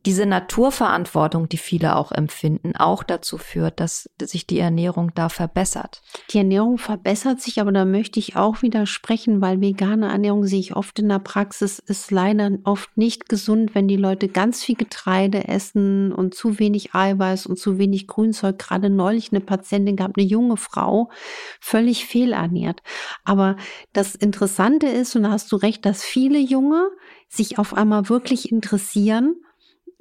diese 0.05 0.25
Naturverantwortung, 0.25 1.49
die 1.49 1.57
viele 1.57 1.95
auch 1.95 2.11
empfinden, 2.11 2.75
auch 2.75 3.03
dazu 3.03 3.37
führt, 3.37 3.79
dass 3.79 4.09
sich 4.21 4.47
die 4.47 4.59
Ernährung 4.59 5.11
da 5.15 5.29
verbessert. 5.29 6.01
Die 6.31 6.37
Ernährung 6.37 6.77
verbessert 6.77 7.41
sich, 7.41 7.59
aber 7.59 7.71
da 7.71 7.85
möchte 7.85 8.19
ich 8.19 8.35
auch 8.35 8.61
widersprechen, 8.61 9.41
weil 9.41 9.61
vegane 9.61 10.09
Ernährung 10.09 10.45
sehe 10.45 10.59
ich 10.59 10.75
oft 10.75 10.99
in 10.99 11.09
der 11.09 11.19
Praxis, 11.19 11.79
ist 11.79 12.11
leider 12.11 12.51
oft 12.63 12.95
nicht 12.97 13.29
gesund, 13.29 13.75
wenn 13.75 13.87
die 13.87 13.97
Leute 13.97 14.27
ganz 14.27 14.63
viel 14.63 14.75
Getreide 14.75 15.47
essen 15.47 16.11
und 16.11 16.35
zu 16.35 16.59
wenig 16.59 16.93
Eiweiß 16.93 17.45
und 17.45 17.57
zu 17.57 17.77
wenig 17.77 18.07
Grünzeug. 18.07 18.59
Gerade 18.59 18.89
neulich 18.89 19.31
eine 19.31 19.41
Patientin 19.41 19.95
gab, 19.95 20.17
eine 20.17 20.25
junge 20.25 20.57
Frau, 20.57 21.09
völlig 21.59 22.05
fehlernährt. 22.05 22.81
Aber 23.23 23.57
das 23.93 24.15
Interessante 24.15 24.87
ist, 24.87 25.15
und 25.15 25.23
da 25.23 25.31
hast 25.31 25.51
du 25.51 25.55
recht, 25.55 25.85
dass 25.85 26.03
viele 26.03 26.39
Junge 26.39 26.89
sich 27.27 27.57
auf 27.57 27.73
einmal 27.73 28.09
wirklich 28.09 28.51
interessieren 28.51 29.35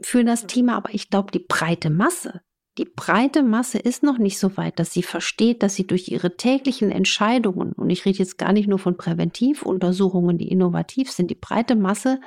für 0.03 0.25
das 0.25 0.47
Thema, 0.47 0.77
aber 0.77 0.95
ich 0.95 1.11
glaube, 1.11 1.31
die 1.33 1.45
breite 1.47 1.91
Masse, 1.91 2.41
die 2.79 2.87
breite 2.87 3.43
Masse 3.43 3.79
ist 3.79 4.03
noch 4.03 4.17
nicht 4.17 4.39
so 4.39 4.57
weit, 4.57 4.79
dass 4.79 4.93
sie 4.93 5.03
versteht, 5.03 5.63
dass 5.63 5.75
sie 5.75 5.87
durch 5.87 6.09
ihre 6.09 6.39
täglichen 6.39 6.91
Entscheidungen, 6.91 7.73
und 7.73 7.91
ich 7.91 8.07
rede 8.07 8.19
jetzt 8.19 8.39
gar 8.39 8.55
nicht 8.55 8.67
nur 8.67 8.79
von 8.79 8.97
Präventivuntersuchungen, 8.97 10.39
die 10.39 10.49
innovativ 10.49 11.11
sind, 11.11 11.31
die 11.31 11.35
breite 11.35 11.77
Masse 11.77 12.19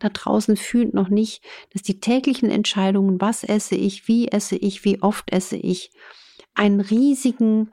da 0.00 0.08
draußen 0.08 0.56
fühlt 0.56 0.92
noch 0.92 1.08
nicht, 1.08 1.44
dass 1.72 1.82
die 1.82 2.00
täglichen 2.00 2.50
Entscheidungen, 2.50 3.20
was 3.20 3.44
esse 3.44 3.76
ich, 3.76 4.08
wie 4.08 4.26
esse 4.26 4.56
ich, 4.56 4.84
wie 4.84 5.00
oft 5.02 5.30
esse 5.30 5.56
ich, 5.56 5.92
einen 6.54 6.80
riesigen 6.80 7.70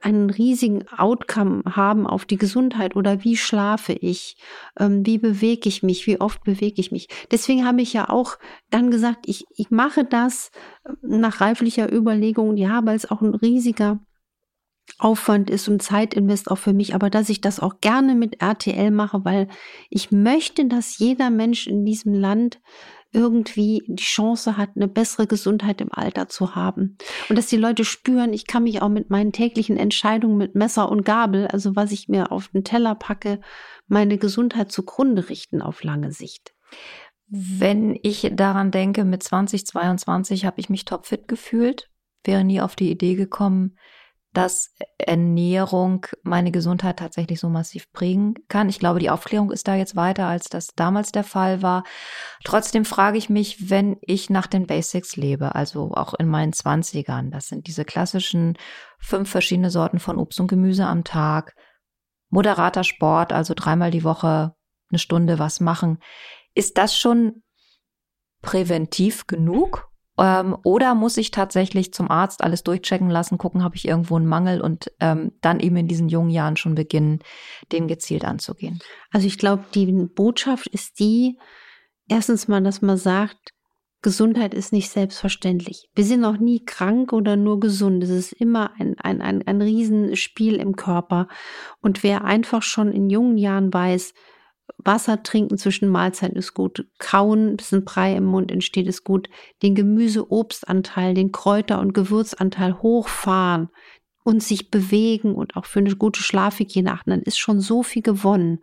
einen 0.00 0.30
riesigen 0.30 0.88
Outcome 0.88 1.62
haben 1.66 2.06
auf 2.06 2.24
die 2.24 2.38
Gesundheit 2.38 2.96
oder 2.96 3.24
wie 3.24 3.36
schlafe 3.36 3.92
ich, 3.92 4.36
ähm, 4.78 5.04
wie 5.04 5.18
bewege 5.18 5.68
ich 5.68 5.82
mich, 5.82 6.06
wie 6.06 6.20
oft 6.20 6.42
bewege 6.44 6.80
ich 6.80 6.90
mich. 6.90 7.08
Deswegen 7.30 7.66
habe 7.66 7.82
ich 7.82 7.92
ja 7.92 8.08
auch 8.08 8.38
dann 8.70 8.90
gesagt, 8.90 9.26
ich, 9.26 9.44
ich 9.56 9.70
mache 9.70 10.04
das 10.04 10.50
äh, 10.84 10.92
nach 11.02 11.40
reiflicher 11.40 11.92
Überlegung, 11.92 12.56
ja, 12.56 12.80
weil 12.84 12.96
es 12.96 13.10
auch 13.10 13.20
ein 13.20 13.34
riesiger 13.34 14.00
Aufwand 14.98 15.50
ist 15.50 15.68
und 15.68 15.82
Zeitinvest 15.82 16.50
auch 16.50 16.58
für 16.58 16.72
mich, 16.72 16.94
aber 16.94 17.10
dass 17.10 17.28
ich 17.28 17.40
das 17.40 17.60
auch 17.60 17.80
gerne 17.80 18.14
mit 18.14 18.40
RTL 18.40 18.90
mache, 18.90 19.24
weil 19.24 19.48
ich 19.90 20.10
möchte, 20.10 20.64
dass 20.66 20.98
jeder 20.98 21.28
Mensch 21.30 21.66
in 21.66 21.84
diesem 21.84 22.14
Land 22.14 22.58
irgendwie 23.12 23.82
die 23.86 24.02
Chance 24.02 24.56
hat, 24.56 24.70
eine 24.76 24.88
bessere 24.88 25.26
Gesundheit 25.26 25.80
im 25.80 25.92
Alter 25.92 26.28
zu 26.28 26.54
haben. 26.54 26.98
Und 27.28 27.36
dass 27.36 27.46
die 27.46 27.56
Leute 27.56 27.84
spüren, 27.84 28.32
ich 28.32 28.46
kann 28.46 28.64
mich 28.64 28.82
auch 28.82 28.88
mit 28.88 29.10
meinen 29.10 29.32
täglichen 29.32 29.76
Entscheidungen 29.76 30.36
mit 30.36 30.54
Messer 30.54 30.90
und 30.90 31.04
Gabel, 31.04 31.46
also 31.46 31.74
was 31.74 31.92
ich 31.92 32.08
mir 32.08 32.32
auf 32.32 32.48
den 32.48 32.64
Teller 32.64 32.94
packe, 32.94 33.40
meine 33.86 34.18
Gesundheit 34.18 34.70
zugrunde 34.70 35.28
richten 35.28 35.62
auf 35.62 35.82
lange 35.82 36.12
Sicht. 36.12 36.54
Wenn 37.26 37.98
ich 38.02 38.30
daran 38.32 38.70
denke, 38.70 39.04
mit 39.04 39.22
2022 39.22 40.44
habe 40.44 40.60
ich 40.60 40.68
mich 40.68 40.84
topfit 40.84 41.28
gefühlt, 41.28 41.90
wäre 42.24 42.44
nie 42.44 42.60
auf 42.60 42.76
die 42.76 42.90
Idee 42.90 43.14
gekommen, 43.14 43.76
dass 44.38 44.72
Ernährung 44.98 46.06
meine 46.22 46.52
Gesundheit 46.52 47.00
tatsächlich 47.00 47.40
so 47.40 47.48
massiv 47.48 47.90
prägen 47.90 48.34
kann. 48.46 48.68
Ich 48.68 48.78
glaube, 48.78 49.00
die 49.00 49.10
Aufklärung 49.10 49.50
ist 49.50 49.66
da 49.66 49.74
jetzt 49.74 49.96
weiter, 49.96 50.28
als 50.28 50.48
das 50.48 50.68
damals 50.76 51.10
der 51.10 51.24
Fall 51.24 51.60
war. 51.60 51.82
Trotzdem 52.44 52.84
frage 52.84 53.18
ich 53.18 53.28
mich, 53.28 53.68
wenn 53.68 53.96
ich 54.00 54.30
nach 54.30 54.46
den 54.46 54.68
Basics 54.68 55.16
lebe, 55.16 55.56
also 55.56 55.90
auch 55.92 56.14
in 56.14 56.28
meinen 56.28 56.52
Zwanzigern, 56.52 57.32
das 57.32 57.48
sind 57.48 57.66
diese 57.66 57.84
klassischen 57.84 58.56
fünf 59.00 59.28
verschiedene 59.28 59.70
Sorten 59.70 59.98
von 59.98 60.18
Obst 60.18 60.38
und 60.38 60.46
Gemüse 60.46 60.86
am 60.86 61.02
Tag, 61.02 61.56
moderater 62.28 62.84
Sport, 62.84 63.32
also 63.32 63.54
dreimal 63.56 63.90
die 63.90 64.04
Woche 64.04 64.54
eine 64.88 65.00
Stunde 65.00 65.40
was 65.40 65.58
machen. 65.58 65.98
Ist 66.54 66.78
das 66.78 66.96
schon 66.96 67.42
präventiv 68.40 69.26
genug 69.26 69.88
ähm, 70.18 70.56
oder 70.64 70.94
muss 70.94 71.16
ich 71.16 71.30
tatsächlich 71.30 71.92
zum 71.92 72.10
Arzt 72.10 72.42
alles 72.42 72.64
durchchecken 72.64 73.10
lassen, 73.10 73.38
gucken, 73.38 73.62
habe 73.62 73.76
ich 73.76 73.86
irgendwo 73.86 74.16
einen 74.16 74.26
Mangel 74.26 74.60
und 74.60 74.90
ähm, 75.00 75.32
dann 75.40 75.60
eben 75.60 75.76
in 75.76 75.88
diesen 75.88 76.08
jungen 76.08 76.30
Jahren 76.30 76.56
schon 76.56 76.74
beginnen, 76.74 77.20
dem 77.72 77.88
gezielt 77.88 78.24
anzugehen? 78.24 78.80
Also 79.10 79.26
ich 79.26 79.38
glaube, 79.38 79.64
die 79.74 79.86
Botschaft 79.86 80.66
ist 80.66 80.98
die, 80.98 81.38
erstens 82.08 82.48
mal, 82.48 82.62
dass 82.62 82.82
man 82.82 82.96
sagt, 82.96 83.52
Gesundheit 84.00 84.54
ist 84.54 84.72
nicht 84.72 84.90
selbstverständlich. 84.90 85.88
Wir 85.94 86.04
sind 86.04 86.20
noch 86.20 86.38
nie 86.38 86.64
krank 86.64 87.12
oder 87.12 87.34
nur 87.34 87.58
gesund. 87.58 88.02
Es 88.04 88.10
ist 88.10 88.32
immer 88.32 88.70
ein, 88.78 88.94
ein, 89.00 89.20
ein, 89.20 89.44
ein 89.46 89.60
Riesenspiel 89.60 90.54
im 90.54 90.76
Körper. 90.76 91.26
Und 91.80 92.04
wer 92.04 92.24
einfach 92.24 92.62
schon 92.62 92.92
in 92.92 93.10
jungen 93.10 93.38
Jahren 93.38 93.74
weiß, 93.74 94.14
Wasser 94.76 95.22
trinken 95.22 95.58
zwischen 95.58 95.88
Mahlzeiten 95.88 96.36
ist 96.36 96.54
gut. 96.54 96.86
Kauen, 96.98 97.56
bis 97.56 97.72
ein 97.72 97.84
Brei 97.84 98.14
im 98.14 98.24
Mund 98.24 98.50
entsteht, 98.50 98.86
ist 98.86 99.04
gut. 99.04 99.28
Den 99.62 99.74
Gemüse-Obstanteil, 99.74 101.14
den 101.14 101.32
Kräuter- 101.32 101.80
und 101.80 101.94
Gewürzanteil 101.94 102.80
hochfahren 102.80 103.70
und 104.24 104.42
sich 104.42 104.70
bewegen 104.70 105.34
und 105.34 105.56
auch 105.56 105.64
für 105.64 105.78
eine 105.80 105.96
gute 105.96 106.22
Schlafhygiene 106.22 106.92
achten, 106.92 107.10
dann 107.10 107.22
ist 107.22 107.38
schon 107.38 107.60
so 107.60 107.82
viel 107.82 108.02
gewonnen. 108.02 108.62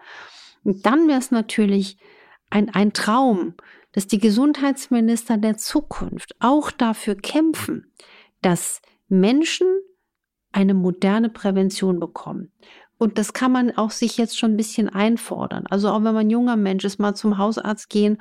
Und 0.64 0.86
dann 0.86 1.08
wäre 1.08 1.20
es 1.20 1.32
natürlich 1.32 1.98
ein, 2.50 2.70
ein 2.74 2.94
Traum, 2.94 3.56
dass 3.92 4.08
die 4.08 4.20
Gesundheitsminister 4.20 5.38
der 5.38 5.58
Zukunft 5.58 6.36
auch 6.40 6.70
dafür 6.72 7.16
kämpfen, 7.16 7.92
dass 8.42 8.82
Menschen 9.08 9.68
eine 10.52 10.74
moderne 10.74 11.30
Prävention 11.30 12.00
bekommen. 12.00 12.52
Und 12.98 13.18
das 13.18 13.34
kann 13.34 13.52
man 13.52 13.78
auch 13.78 13.92
sich 13.92 14.18
jetzt 14.18 14.38
schon 14.38 14.54
ein 14.54 14.58
bisschen 14.58 14.90
einfordern. 14.90 15.66
Also 15.68 15.90
auch 15.90 16.04
wenn 16.04 16.14
man 16.14 16.30
junger 16.30 16.56
Mensch 16.56 16.86
ist, 16.86 17.00
mal 17.00 17.16
zum 17.16 17.38
Hausarzt 17.38 17.90
gehen 17.90 18.18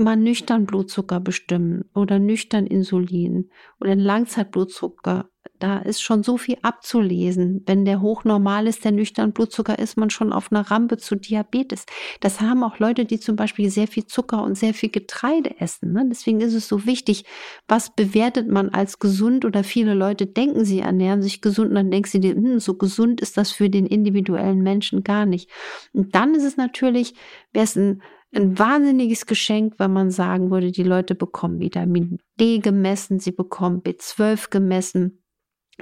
mal 0.00 0.16
nüchtern 0.16 0.66
Blutzucker 0.66 1.20
bestimmen 1.20 1.84
oder 1.94 2.18
nüchtern 2.18 2.66
Insulin 2.66 3.50
oder 3.80 3.94
Langzeitblutzucker. 3.94 5.30
Da 5.58 5.78
ist 5.78 6.02
schon 6.02 6.22
so 6.22 6.38
viel 6.38 6.56
abzulesen. 6.62 7.62
Wenn 7.66 7.84
der 7.84 8.00
hochnormal 8.00 8.66
ist, 8.66 8.84
der 8.84 8.92
nüchtern 8.92 9.32
Blutzucker, 9.32 9.78
ist 9.78 9.96
man 9.96 10.08
schon 10.08 10.32
auf 10.32 10.50
einer 10.50 10.70
Rampe 10.70 10.96
zu 10.96 11.16
Diabetes. 11.16 11.84
Das 12.20 12.40
haben 12.40 12.64
auch 12.64 12.78
Leute, 12.78 13.04
die 13.04 13.20
zum 13.20 13.36
Beispiel 13.36 13.70
sehr 13.70 13.86
viel 13.86 14.06
Zucker 14.06 14.42
und 14.42 14.56
sehr 14.56 14.72
viel 14.72 14.88
Getreide 14.88 15.60
essen. 15.60 15.92
Ne? 15.92 16.06
Deswegen 16.08 16.40
ist 16.40 16.54
es 16.54 16.66
so 16.66 16.86
wichtig, 16.86 17.24
was 17.68 17.94
bewertet 17.94 18.48
man 18.48 18.70
als 18.70 18.98
gesund 18.98 19.44
oder 19.44 19.62
viele 19.62 19.94
Leute 19.94 20.26
denken, 20.26 20.64
sie 20.64 20.80
ernähren 20.80 21.22
sich 21.22 21.42
gesund 21.42 21.70
und 21.70 21.74
dann 21.74 21.90
denken 21.90 22.08
sie, 22.08 22.20
hm, 22.22 22.58
so 22.58 22.74
gesund 22.74 23.20
ist 23.20 23.36
das 23.36 23.50
für 23.50 23.68
den 23.68 23.86
individuellen 23.86 24.62
Menschen 24.62 25.04
gar 25.04 25.26
nicht. 25.26 25.50
Und 25.92 26.14
dann 26.14 26.34
ist 26.34 26.44
es 26.44 26.56
natürlich, 26.56 27.14
wäre 27.52 27.64
es 27.64 27.76
ein 27.76 28.02
ein 28.34 28.58
wahnsinniges 28.58 29.26
Geschenk, 29.26 29.74
wenn 29.78 29.92
man 29.92 30.10
sagen 30.10 30.50
würde, 30.50 30.70
die 30.70 30.84
Leute 30.84 31.14
bekommen 31.14 31.60
Vitamin 31.60 32.18
D 32.38 32.58
gemessen, 32.58 33.18
sie 33.18 33.32
bekommen 33.32 33.82
B12 33.82 34.50
gemessen. 34.50 35.22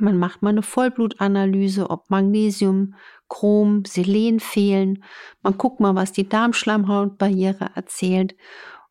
Man 0.00 0.19
macht 0.19 0.43
mal 0.43 0.50
eine 0.50 0.62
Vollblutanalyse, 0.62 1.90
ob 1.90 2.09
Magnesium, 2.09 2.95
Chrom, 3.28 3.85
Selen 3.85 4.40
fehlen. 4.40 5.05
Man 5.43 5.59
guckt 5.59 5.81
mal, 5.81 5.95
was 5.95 6.12
die 6.12 6.28
Darmschleimhautbarriere 6.28 7.71
erzählt. 7.75 8.35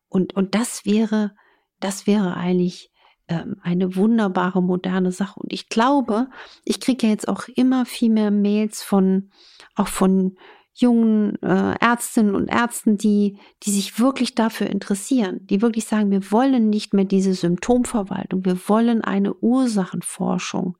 Und, 0.08 0.34
und 0.34 0.54
das 0.54 0.84
wäre, 0.84 1.34
das 1.80 2.06
wäre 2.06 2.36
eigentlich 2.36 2.92
ähm, 3.28 3.56
eine 3.62 3.96
wunderbare 3.96 4.62
moderne 4.62 5.12
Sache. 5.12 5.40
Und 5.40 5.52
ich 5.52 5.68
glaube, 5.68 6.28
ich 6.64 6.80
kriege 6.80 7.06
ja 7.06 7.12
jetzt 7.12 7.28
auch 7.28 7.48
immer 7.48 7.86
viel 7.86 8.10
mehr 8.10 8.30
Mails 8.30 8.82
von, 8.82 9.30
auch 9.74 9.88
von 9.88 10.36
jungen 10.80 11.40
äh, 11.42 11.74
Ärztinnen 11.80 12.34
und 12.34 12.48
Ärzten, 12.48 12.96
die, 12.96 13.38
die 13.64 13.70
sich 13.70 13.98
wirklich 13.98 14.34
dafür 14.34 14.68
interessieren, 14.68 15.40
die 15.46 15.60
wirklich 15.60 15.86
sagen, 15.86 16.10
wir 16.10 16.30
wollen 16.30 16.70
nicht 16.70 16.94
mehr 16.94 17.04
diese 17.04 17.34
Symptomverwaltung, 17.34 18.44
wir 18.44 18.56
wollen 18.68 19.02
eine 19.02 19.34
Ursachenforschung. 19.34 20.78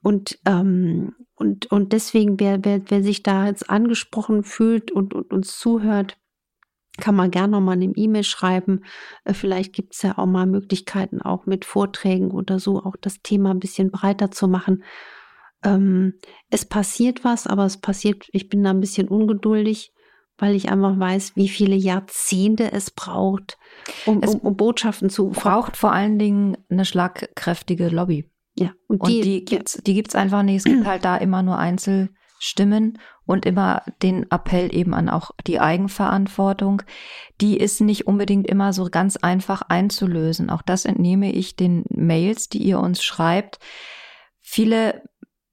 Und, 0.00 0.38
ähm, 0.46 1.14
und, 1.34 1.66
und 1.72 1.92
deswegen, 1.92 2.38
wer, 2.38 2.64
wer, 2.64 2.82
wer 2.88 3.02
sich 3.02 3.22
da 3.22 3.46
jetzt 3.46 3.68
angesprochen 3.68 4.44
fühlt 4.44 4.92
und, 4.92 5.12
und 5.12 5.32
uns 5.32 5.58
zuhört, 5.58 6.18
kann 6.98 7.16
man 7.16 7.32
gerne 7.32 7.52
nochmal 7.52 7.74
eine 7.74 7.86
E-Mail 7.86 8.22
schreiben. 8.22 8.84
Äh, 9.24 9.34
vielleicht 9.34 9.72
gibt 9.72 9.94
es 9.94 10.02
ja 10.02 10.18
auch 10.18 10.26
mal 10.26 10.46
Möglichkeiten, 10.46 11.20
auch 11.20 11.46
mit 11.46 11.64
Vorträgen 11.64 12.30
oder 12.30 12.60
so, 12.60 12.78
auch 12.78 12.94
das 13.00 13.22
Thema 13.22 13.50
ein 13.50 13.58
bisschen 13.58 13.90
breiter 13.90 14.30
zu 14.30 14.46
machen 14.46 14.84
ähm, 15.64 16.14
es 16.50 16.64
passiert 16.64 17.24
was, 17.24 17.46
aber 17.46 17.64
es 17.64 17.78
passiert, 17.78 18.28
ich 18.32 18.48
bin 18.48 18.62
da 18.62 18.70
ein 18.70 18.80
bisschen 18.80 19.08
ungeduldig, 19.08 19.92
weil 20.38 20.54
ich 20.54 20.68
einfach 20.68 20.98
weiß, 20.98 21.36
wie 21.36 21.48
viele 21.48 21.76
Jahrzehnte 21.76 22.72
es 22.72 22.90
braucht, 22.90 23.56
um, 24.06 24.22
es 24.22 24.34
um, 24.34 24.40
um 24.40 24.56
Botschaften 24.56 25.10
zu. 25.10 25.30
braucht 25.30 25.76
vor 25.76 25.92
allen 25.92 26.18
Dingen 26.18 26.56
eine 26.68 26.84
schlagkräftige 26.84 27.88
Lobby. 27.88 28.30
Ja, 28.56 28.72
und, 28.86 29.00
und 29.00 29.10
die, 29.10 29.20
die 29.20 29.44
gibt's, 29.44 29.74
ja. 29.74 29.80
die 29.82 29.94
gibt's 29.94 30.14
einfach 30.14 30.42
nicht. 30.42 30.58
Es 30.58 30.64
gibt 30.64 30.86
halt 30.86 31.04
da 31.04 31.16
immer 31.16 31.42
nur 31.42 31.58
Einzelstimmen 31.58 32.98
und 33.26 33.46
immer 33.46 33.82
den 34.02 34.30
Appell 34.30 34.74
eben 34.74 34.94
an 34.94 35.08
auch 35.08 35.32
die 35.46 35.60
Eigenverantwortung. 35.60 36.82
Die 37.40 37.56
ist 37.56 37.80
nicht 37.80 38.06
unbedingt 38.06 38.46
immer 38.46 38.72
so 38.72 38.84
ganz 38.90 39.16
einfach 39.16 39.62
einzulösen. 39.62 40.50
Auch 40.50 40.62
das 40.62 40.84
entnehme 40.84 41.32
ich 41.32 41.56
den 41.56 41.84
Mails, 41.88 42.48
die 42.48 42.62
ihr 42.62 42.78
uns 42.78 43.02
schreibt. 43.02 43.58
Viele 44.40 45.02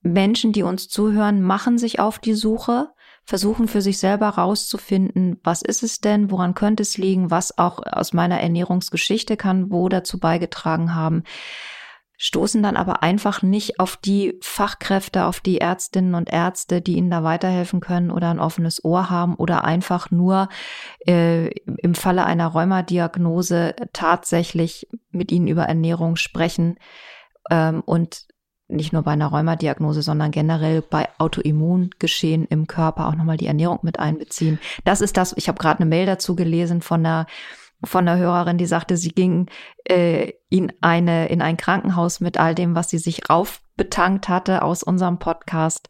Menschen, 0.01 0.51
die 0.51 0.63
uns 0.63 0.88
zuhören, 0.88 1.41
machen 1.41 1.77
sich 1.77 2.00
auf 2.00 2.20
die 2.20 2.34
Suche, 2.34 2.89
versuchen 3.24 3.67
für 3.67 3.81
sich 3.81 4.00
selber 4.00 4.29
rauszufinden, 4.29 5.40
was 5.44 5.61
ist 5.61 5.83
es 5.83 6.01
denn, 6.01 6.31
woran 6.31 6.55
könnte 6.55 6.83
es 6.83 6.98
liegen, 6.98 7.29
was 7.31 7.57
auch 7.57 7.79
aus 7.85 8.14
meiner 8.14 8.40
Ernährungsgeschichte 8.40 9.37
kann 9.37 9.72
wo 9.72 9.90
dazu 9.90 10.20
beigetragen 10.20 10.96
haben, 10.96 11.24
stoßen 12.18 12.61
dann 12.61 12.77
aber 12.77 13.01
einfach 13.01 13.42
nicht 13.42 13.79
auf 13.79 13.98
die 13.98 14.37
Fachkräfte, 14.42 15.25
auf 15.25 15.40
die 15.40 15.57
Ärztinnen 15.57 16.14
und 16.14 16.31
Ärzte, 16.31 16.79
die 16.79 16.98
ihnen 16.98 17.09
da 17.09 17.24
weiterhelfen 17.24 17.79
können 17.79 18.11
oder 18.11 18.29
ein 18.29 18.40
offenes 18.40 18.85
Ohr 18.85 19.09
haben 19.09 19.33
oder 19.33 19.66
einfach 19.66 20.11
nur 20.11 20.48
äh, 21.07 21.48
im 21.48 21.96
Falle 21.96 22.25
einer 22.25 22.46
Rheumadiagnose 22.46 23.75
tatsächlich 23.92 24.87
mit 25.09 25.31
ihnen 25.31 25.48
über 25.48 25.64
Ernährung 25.64 26.16
sprechen 26.16 26.77
ähm, 27.50 27.81
und 27.81 28.27
nicht 28.72 28.94
nur 28.94 29.03
bei 29.03 29.12
einer 29.12 29.27
Rheumadiagnose, 29.27 30.01
sondern 30.01 30.31
generell 30.31 30.81
bei 30.81 31.10
Autoimmungeschehen 31.18 32.46
im 32.46 32.68
Körper 32.68 33.07
auch 33.07 33.16
nochmal 33.16 33.38
die 33.38 33.48
Ernährung 33.48 33.79
mit 33.84 34.00
einbeziehen. 34.00 34.60
Das 34.84 35.01
ist 35.01 35.18
das, 35.18 35.34
ich 35.38 35.48
habe 35.48 35.60
gerade 35.60 35.79
eine 35.79 35.90
Mail 35.90 36.05
dazu 36.05 36.36
gelesen 36.36 36.81
von 36.81 37.05
einer 37.05 37.27
von 37.84 38.07
einer 38.07 38.20
Hörerin, 38.20 38.60
die 38.60 38.68
sagte, 38.68 38.96
sie 38.96 39.10
ging 39.10 39.48
äh, 39.86 40.34
in 40.50 40.72
eine 40.81 41.29
in 41.29 41.42
ein 41.42 41.57
Krankenhaus 41.57 42.20
mit 42.20 42.40
all 42.40 42.53
dem, 42.53 42.75
was 42.75 42.90
sie 42.90 43.00
sich 43.00 43.29
raufbetankt 43.29 44.29
hatte 44.29 44.62
aus 44.62 44.84
unserem 44.84 45.18
Podcast 45.18 45.90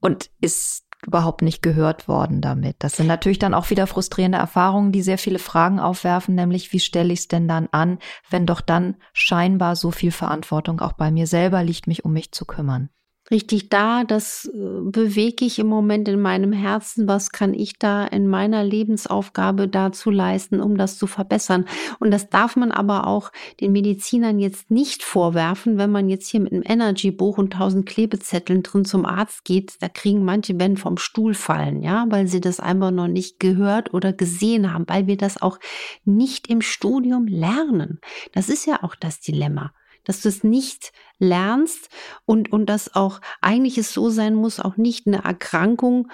und 0.00 0.30
ist 0.40 0.83
überhaupt 1.06 1.42
nicht 1.42 1.62
gehört 1.62 2.08
worden 2.08 2.40
damit. 2.40 2.76
Das 2.80 2.96
sind 2.96 3.06
natürlich 3.06 3.38
dann 3.38 3.54
auch 3.54 3.70
wieder 3.70 3.86
frustrierende 3.86 4.38
Erfahrungen, 4.38 4.92
die 4.92 5.02
sehr 5.02 5.18
viele 5.18 5.38
Fragen 5.38 5.80
aufwerfen, 5.80 6.34
nämlich 6.34 6.72
wie 6.72 6.80
stelle 6.80 7.12
ich 7.12 7.20
es 7.20 7.28
denn 7.28 7.48
dann 7.48 7.68
an, 7.72 7.98
wenn 8.30 8.46
doch 8.46 8.60
dann 8.60 8.96
scheinbar 9.12 9.76
so 9.76 9.90
viel 9.90 10.10
Verantwortung 10.10 10.80
auch 10.80 10.92
bei 10.92 11.10
mir 11.10 11.26
selber 11.26 11.62
liegt, 11.62 11.86
mich 11.86 12.04
um 12.04 12.12
mich 12.12 12.32
zu 12.32 12.44
kümmern 12.44 12.90
richtig 13.34 13.68
da, 13.68 14.04
das 14.04 14.48
äh, 14.54 14.58
bewege 14.84 15.44
ich 15.44 15.58
im 15.58 15.66
Moment 15.66 16.06
in 16.06 16.20
meinem 16.20 16.52
Herzen, 16.52 17.08
was 17.08 17.30
kann 17.30 17.52
ich 17.52 17.80
da 17.80 18.06
in 18.06 18.28
meiner 18.28 18.62
Lebensaufgabe 18.62 19.66
dazu 19.66 20.10
leisten, 20.10 20.60
um 20.60 20.76
das 20.76 20.98
zu 20.98 21.08
verbessern. 21.08 21.66
Und 21.98 22.12
das 22.12 22.30
darf 22.30 22.54
man 22.54 22.70
aber 22.70 23.08
auch 23.08 23.32
den 23.60 23.72
Medizinern 23.72 24.38
jetzt 24.38 24.70
nicht 24.70 25.02
vorwerfen, 25.02 25.78
wenn 25.78 25.90
man 25.90 26.08
jetzt 26.08 26.28
hier 26.28 26.40
mit 26.40 26.52
einem 26.52 26.62
Energy-Buch 26.64 27.36
und 27.36 27.54
tausend 27.54 27.86
Klebezetteln 27.86 28.62
drin 28.62 28.84
zum 28.84 29.04
Arzt 29.04 29.44
geht, 29.44 29.74
da 29.80 29.88
kriegen 29.88 30.24
manche 30.24 30.54
Ben 30.54 30.76
vom 30.76 30.96
Stuhl 30.96 31.34
fallen, 31.34 31.82
ja, 31.82 32.06
weil 32.10 32.28
sie 32.28 32.40
das 32.40 32.60
einfach 32.60 32.92
noch 32.92 33.08
nicht 33.08 33.40
gehört 33.40 33.92
oder 33.92 34.12
gesehen 34.12 34.72
haben, 34.72 34.84
weil 34.86 35.08
wir 35.08 35.16
das 35.16 35.42
auch 35.42 35.58
nicht 36.04 36.48
im 36.48 36.60
Studium 36.60 37.26
lernen. 37.26 37.98
Das 38.32 38.48
ist 38.48 38.64
ja 38.64 38.84
auch 38.84 38.94
das 38.94 39.18
Dilemma 39.18 39.72
dass 40.04 40.20
du 40.20 40.28
es 40.28 40.44
nicht 40.44 40.92
lernst 41.18 41.88
und, 42.24 42.52
und 42.52 42.66
dass 42.66 42.94
auch 42.94 43.20
eigentlich 43.40 43.78
es 43.78 43.92
so 43.92 44.10
sein 44.10 44.34
muss, 44.34 44.60
auch 44.60 44.76
nicht 44.76 45.06
eine 45.06 45.24
Erkrankung, 45.24 46.08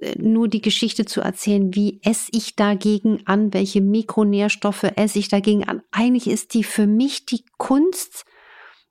äh, 0.00 0.14
nur 0.18 0.48
die 0.48 0.62
Geschichte 0.62 1.04
zu 1.04 1.20
erzählen, 1.20 1.74
wie 1.74 2.00
esse 2.04 2.30
ich 2.32 2.56
dagegen 2.56 3.26
an, 3.26 3.52
welche 3.52 3.80
Mikronährstoffe 3.80 4.84
esse 4.96 5.18
ich 5.18 5.28
dagegen 5.28 5.64
an. 5.64 5.82
Eigentlich 5.90 6.26
ist 6.26 6.54
die 6.54 6.64
für 6.64 6.86
mich 6.86 7.26
die 7.26 7.44
Kunst, 7.58 8.24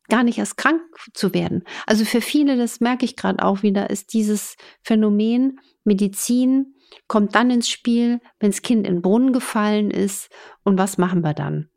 gar 0.08 0.24
nicht 0.24 0.38
erst 0.38 0.58
krank 0.58 0.82
zu 1.14 1.34
werden. 1.34 1.64
Also 1.88 2.06
für 2.06 2.22
viele, 2.22 2.58
das 2.58 2.80
merke 2.80 3.06
ich 3.06 3.16
gerade 3.16 3.44
auch 3.44 3.64
wieder, 3.64 3.90
ist 3.90 4.14
dieses 4.14 4.56
Phänomen 4.84 5.60
Medizin 5.84 6.76
kommt 7.08 7.36
dann 7.36 7.52
ins 7.52 7.70
Spiel, 7.70 8.20
wenn 8.40 8.52
das 8.52 8.62
Kind 8.62 8.88
in 8.88 8.96
den 8.96 9.02
Brunnen 9.02 9.34
gefallen 9.34 9.92
ist. 9.92 10.30
Und 10.64 10.78
was 10.78 10.98
machen 10.98 11.22
wir 11.22 11.34
dann? 11.34 11.70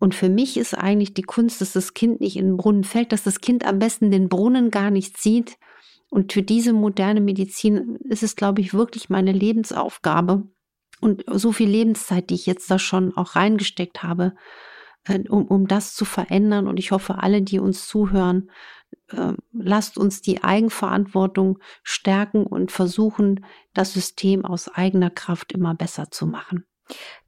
Und 0.00 0.14
für 0.14 0.30
mich 0.30 0.56
ist 0.56 0.74
eigentlich 0.74 1.12
die 1.12 1.22
Kunst, 1.22 1.60
dass 1.60 1.74
das 1.74 1.92
Kind 1.92 2.20
nicht 2.20 2.36
in 2.36 2.46
den 2.46 2.56
Brunnen 2.56 2.84
fällt, 2.84 3.12
dass 3.12 3.22
das 3.22 3.40
Kind 3.40 3.66
am 3.66 3.78
besten 3.78 4.10
den 4.10 4.30
Brunnen 4.30 4.70
gar 4.70 4.90
nicht 4.90 5.18
sieht. 5.18 5.58
Und 6.08 6.32
für 6.32 6.42
diese 6.42 6.72
moderne 6.72 7.20
Medizin 7.20 7.96
ist 8.08 8.22
es, 8.22 8.34
glaube 8.34 8.62
ich, 8.62 8.72
wirklich 8.72 9.10
meine 9.10 9.30
Lebensaufgabe 9.30 10.48
und 11.00 11.22
so 11.26 11.52
viel 11.52 11.68
Lebenszeit, 11.68 12.30
die 12.30 12.34
ich 12.34 12.46
jetzt 12.46 12.70
da 12.70 12.78
schon 12.78 13.14
auch 13.14 13.36
reingesteckt 13.36 14.02
habe, 14.02 14.34
äh, 15.04 15.20
um, 15.28 15.46
um 15.46 15.68
das 15.68 15.94
zu 15.94 16.06
verändern. 16.06 16.66
Und 16.66 16.78
ich 16.78 16.92
hoffe, 16.92 17.18
alle, 17.18 17.42
die 17.42 17.58
uns 17.58 17.86
zuhören, 17.86 18.50
äh, 19.08 19.34
lasst 19.52 19.98
uns 19.98 20.22
die 20.22 20.42
Eigenverantwortung 20.42 21.58
stärken 21.82 22.46
und 22.46 22.72
versuchen, 22.72 23.44
das 23.74 23.92
System 23.92 24.46
aus 24.46 24.68
eigener 24.68 25.10
Kraft 25.10 25.52
immer 25.52 25.74
besser 25.74 26.10
zu 26.10 26.26
machen. 26.26 26.64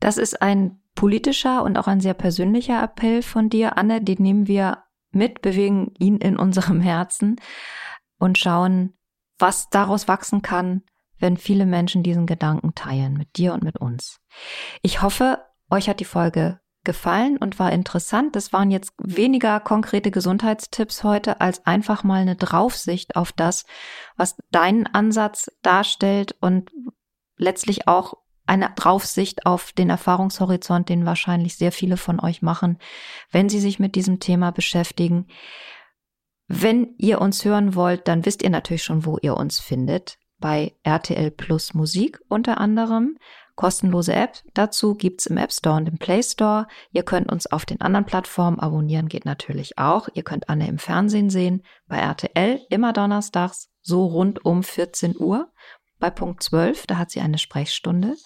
Das 0.00 0.16
ist 0.16 0.40
ein 0.40 0.81
politischer 0.94 1.62
und 1.62 1.78
auch 1.78 1.86
ein 1.86 2.00
sehr 2.00 2.14
persönlicher 2.14 2.82
Appell 2.82 3.22
von 3.22 3.48
dir, 3.48 3.76
Anne. 3.76 4.02
Den 4.02 4.22
nehmen 4.22 4.46
wir 4.46 4.84
mit, 5.10 5.42
bewegen 5.42 5.94
ihn 5.98 6.18
in 6.18 6.36
unserem 6.36 6.80
Herzen 6.80 7.36
und 8.18 8.38
schauen, 8.38 8.94
was 9.38 9.68
daraus 9.70 10.08
wachsen 10.08 10.42
kann, 10.42 10.82
wenn 11.18 11.36
viele 11.36 11.66
Menschen 11.66 12.02
diesen 12.02 12.26
Gedanken 12.26 12.74
teilen 12.74 13.14
mit 13.14 13.36
dir 13.36 13.54
und 13.54 13.62
mit 13.62 13.78
uns. 13.78 14.20
Ich 14.82 15.02
hoffe, 15.02 15.44
euch 15.70 15.88
hat 15.88 16.00
die 16.00 16.04
Folge 16.04 16.60
gefallen 16.84 17.36
und 17.36 17.58
war 17.58 17.72
interessant. 17.72 18.34
Das 18.34 18.52
waren 18.52 18.70
jetzt 18.70 18.92
weniger 18.98 19.60
konkrete 19.60 20.10
Gesundheitstipps 20.10 21.04
heute 21.04 21.40
als 21.40 21.64
einfach 21.64 22.02
mal 22.04 22.22
eine 22.22 22.36
Draufsicht 22.36 23.16
auf 23.16 23.32
das, 23.32 23.64
was 24.16 24.36
deinen 24.50 24.86
Ansatz 24.86 25.50
darstellt 25.62 26.36
und 26.40 26.70
letztlich 27.36 27.88
auch 27.88 28.14
eine 28.46 28.70
Draufsicht 28.74 29.46
auf 29.46 29.72
den 29.72 29.90
Erfahrungshorizont, 29.90 30.88
den 30.88 31.06
wahrscheinlich 31.06 31.56
sehr 31.56 31.72
viele 31.72 31.96
von 31.96 32.20
euch 32.20 32.42
machen, 32.42 32.78
wenn 33.30 33.48
sie 33.48 33.60
sich 33.60 33.78
mit 33.78 33.94
diesem 33.94 34.20
Thema 34.20 34.50
beschäftigen. 34.50 35.26
Wenn 36.48 36.94
ihr 36.98 37.20
uns 37.20 37.44
hören 37.44 37.74
wollt, 37.74 38.08
dann 38.08 38.26
wisst 38.26 38.42
ihr 38.42 38.50
natürlich 38.50 38.82
schon, 38.82 39.06
wo 39.06 39.18
ihr 39.22 39.36
uns 39.36 39.60
findet. 39.60 40.18
Bei 40.38 40.74
RTL 40.82 41.30
Plus 41.30 41.72
Musik 41.72 42.20
unter 42.28 42.58
anderem. 42.58 43.16
Kostenlose 43.54 44.14
App. 44.14 44.42
Dazu 44.54 44.94
gibt's 44.94 45.26
im 45.26 45.36
App 45.36 45.52
Store 45.52 45.76
und 45.76 45.88
im 45.88 45.98
Play 45.98 46.22
Store. 46.22 46.66
Ihr 46.90 47.04
könnt 47.04 47.30
uns 47.30 47.46
auf 47.46 47.64
den 47.64 47.80
anderen 47.80 48.06
Plattformen 48.06 48.58
abonnieren, 48.58 49.08
geht 49.08 49.24
natürlich 49.24 49.78
auch. 49.78 50.08
Ihr 50.14 50.24
könnt 50.24 50.48
Anne 50.48 50.68
im 50.68 50.78
Fernsehen 50.78 51.30
sehen. 51.30 51.62
Bei 51.86 51.98
RTL 51.98 52.60
immer 52.70 52.92
donnerstags, 52.92 53.70
so 53.82 54.06
rund 54.06 54.44
um 54.44 54.62
14 54.62 55.16
Uhr 55.18 55.52
bei 56.02 56.10
Punkt 56.10 56.42
12, 56.42 56.88
da 56.88 56.98
hat 56.98 57.12
sie 57.12 57.20
eine 57.20 57.38
Sprechstunde. 57.38 58.16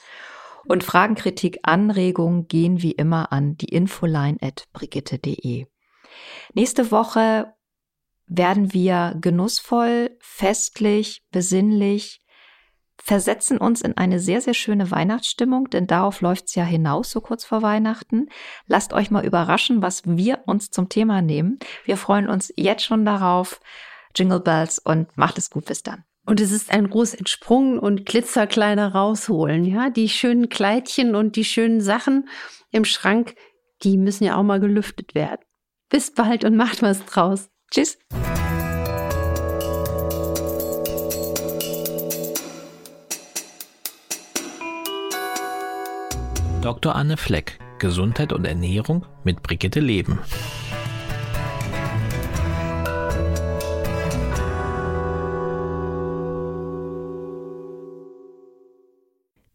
Und 0.67 0.83
Fragen, 0.83 1.15
Kritik, 1.15 1.59
Anregungen 1.62 2.49
gehen 2.49 2.81
wie 2.81 2.93
immer 2.93 3.33
an 3.33 3.59
die 3.59 3.69
Infoline 3.69 4.39
at 4.41 4.67
brigitte.de. 4.73 5.67
Nächste 6.55 6.91
Woche 6.91 7.55
werden 8.27 8.73
wir 8.73 9.15
genussvoll, 9.21 10.17
festlich, 10.21 11.23
besinnlich, 11.31 12.23
versetzen 12.97 13.59
uns 13.59 13.83
in 13.83 13.95
eine 13.99 14.21
sehr, 14.21 14.41
sehr 14.41 14.55
schöne 14.55 14.91
Weihnachtsstimmung, 14.91 15.69
denn 15.69 15.87
darauf 15.87 16.23
läuft's 16.23 16.55
ja 16.55 16.65
hinaus, 16.65 17.11
so 17.11 17.21
kurz 17.21 17.45
vor 17.45 17.61
Weihnachten. 17.61 18.31
Lasst 18.67 18.95
euch 18.95 19.11
mal 19.11 19.25
überraschen, 19.25 19.83
was 19.83 20.03
wir 20.07 20.45
uns 20.47 20.71
zum 20.71 20.89
Thema 20.89 21.21
nehmen. 21.21 21.59
Wir 21.85 21.99
freuen 21.99 22.27
uns 22.27 22.51
jetzt 22.57 22.85
schon 22.85 23.05
darauf. 23.05 23.61
Jingle 24.17 24.41
Bells 24.41 24.79
und 24.79 25.15
macht 25.19 25.37
es 25.37 25.51
gut 25.51 25.67
bis 25.67 25.83
dann. 25.83 26.05
Und 26.27 26.41
es 26.41 26.51
ist 26.51 26.73
ein 26.73 26.91
groß 26.91 27.15
entsprungen 27.15 27.79
und 27.79 28.05
glitzerkleiner 28.05 28.93
rausholen, 28.93 29.65
ja. 29.65 29.91
Die 29.91 30.09
schönen 30.09 30.49
Kleidchen 30.49 31.15
und 31.15 31.37
die 31.37 31.45
schönen 31.45 31.81
Sachen 31.81 32.29
im 32.73 32.85
Schrank, 32.85 33.37
die 33.85 33.97
müssen 33.97 34.25
ja 34.25 34.37
auch 34.37 34.43
mal 34.43 34.59
gelüftet 34.59 35.15
werden. 35.15 35.41
Bis 35.89 36.12
bald 36.12 36.45
und 36.45 36.57
macht 36.57 36.83
was 36.83 37.05
draus. 37.07 37.49
Tschüss. 37.71 37.97
Dr. 46.61 46.97
Anne 46.97 47.17
Fleck, 47.17 47.61
Gesundheit 47.79 48.33
und 48.33 48.45
Ernährung 48.45 49.07
mit 49.23 49.45
Brigitte 49.45 49.79
Leben. 49.79 50.19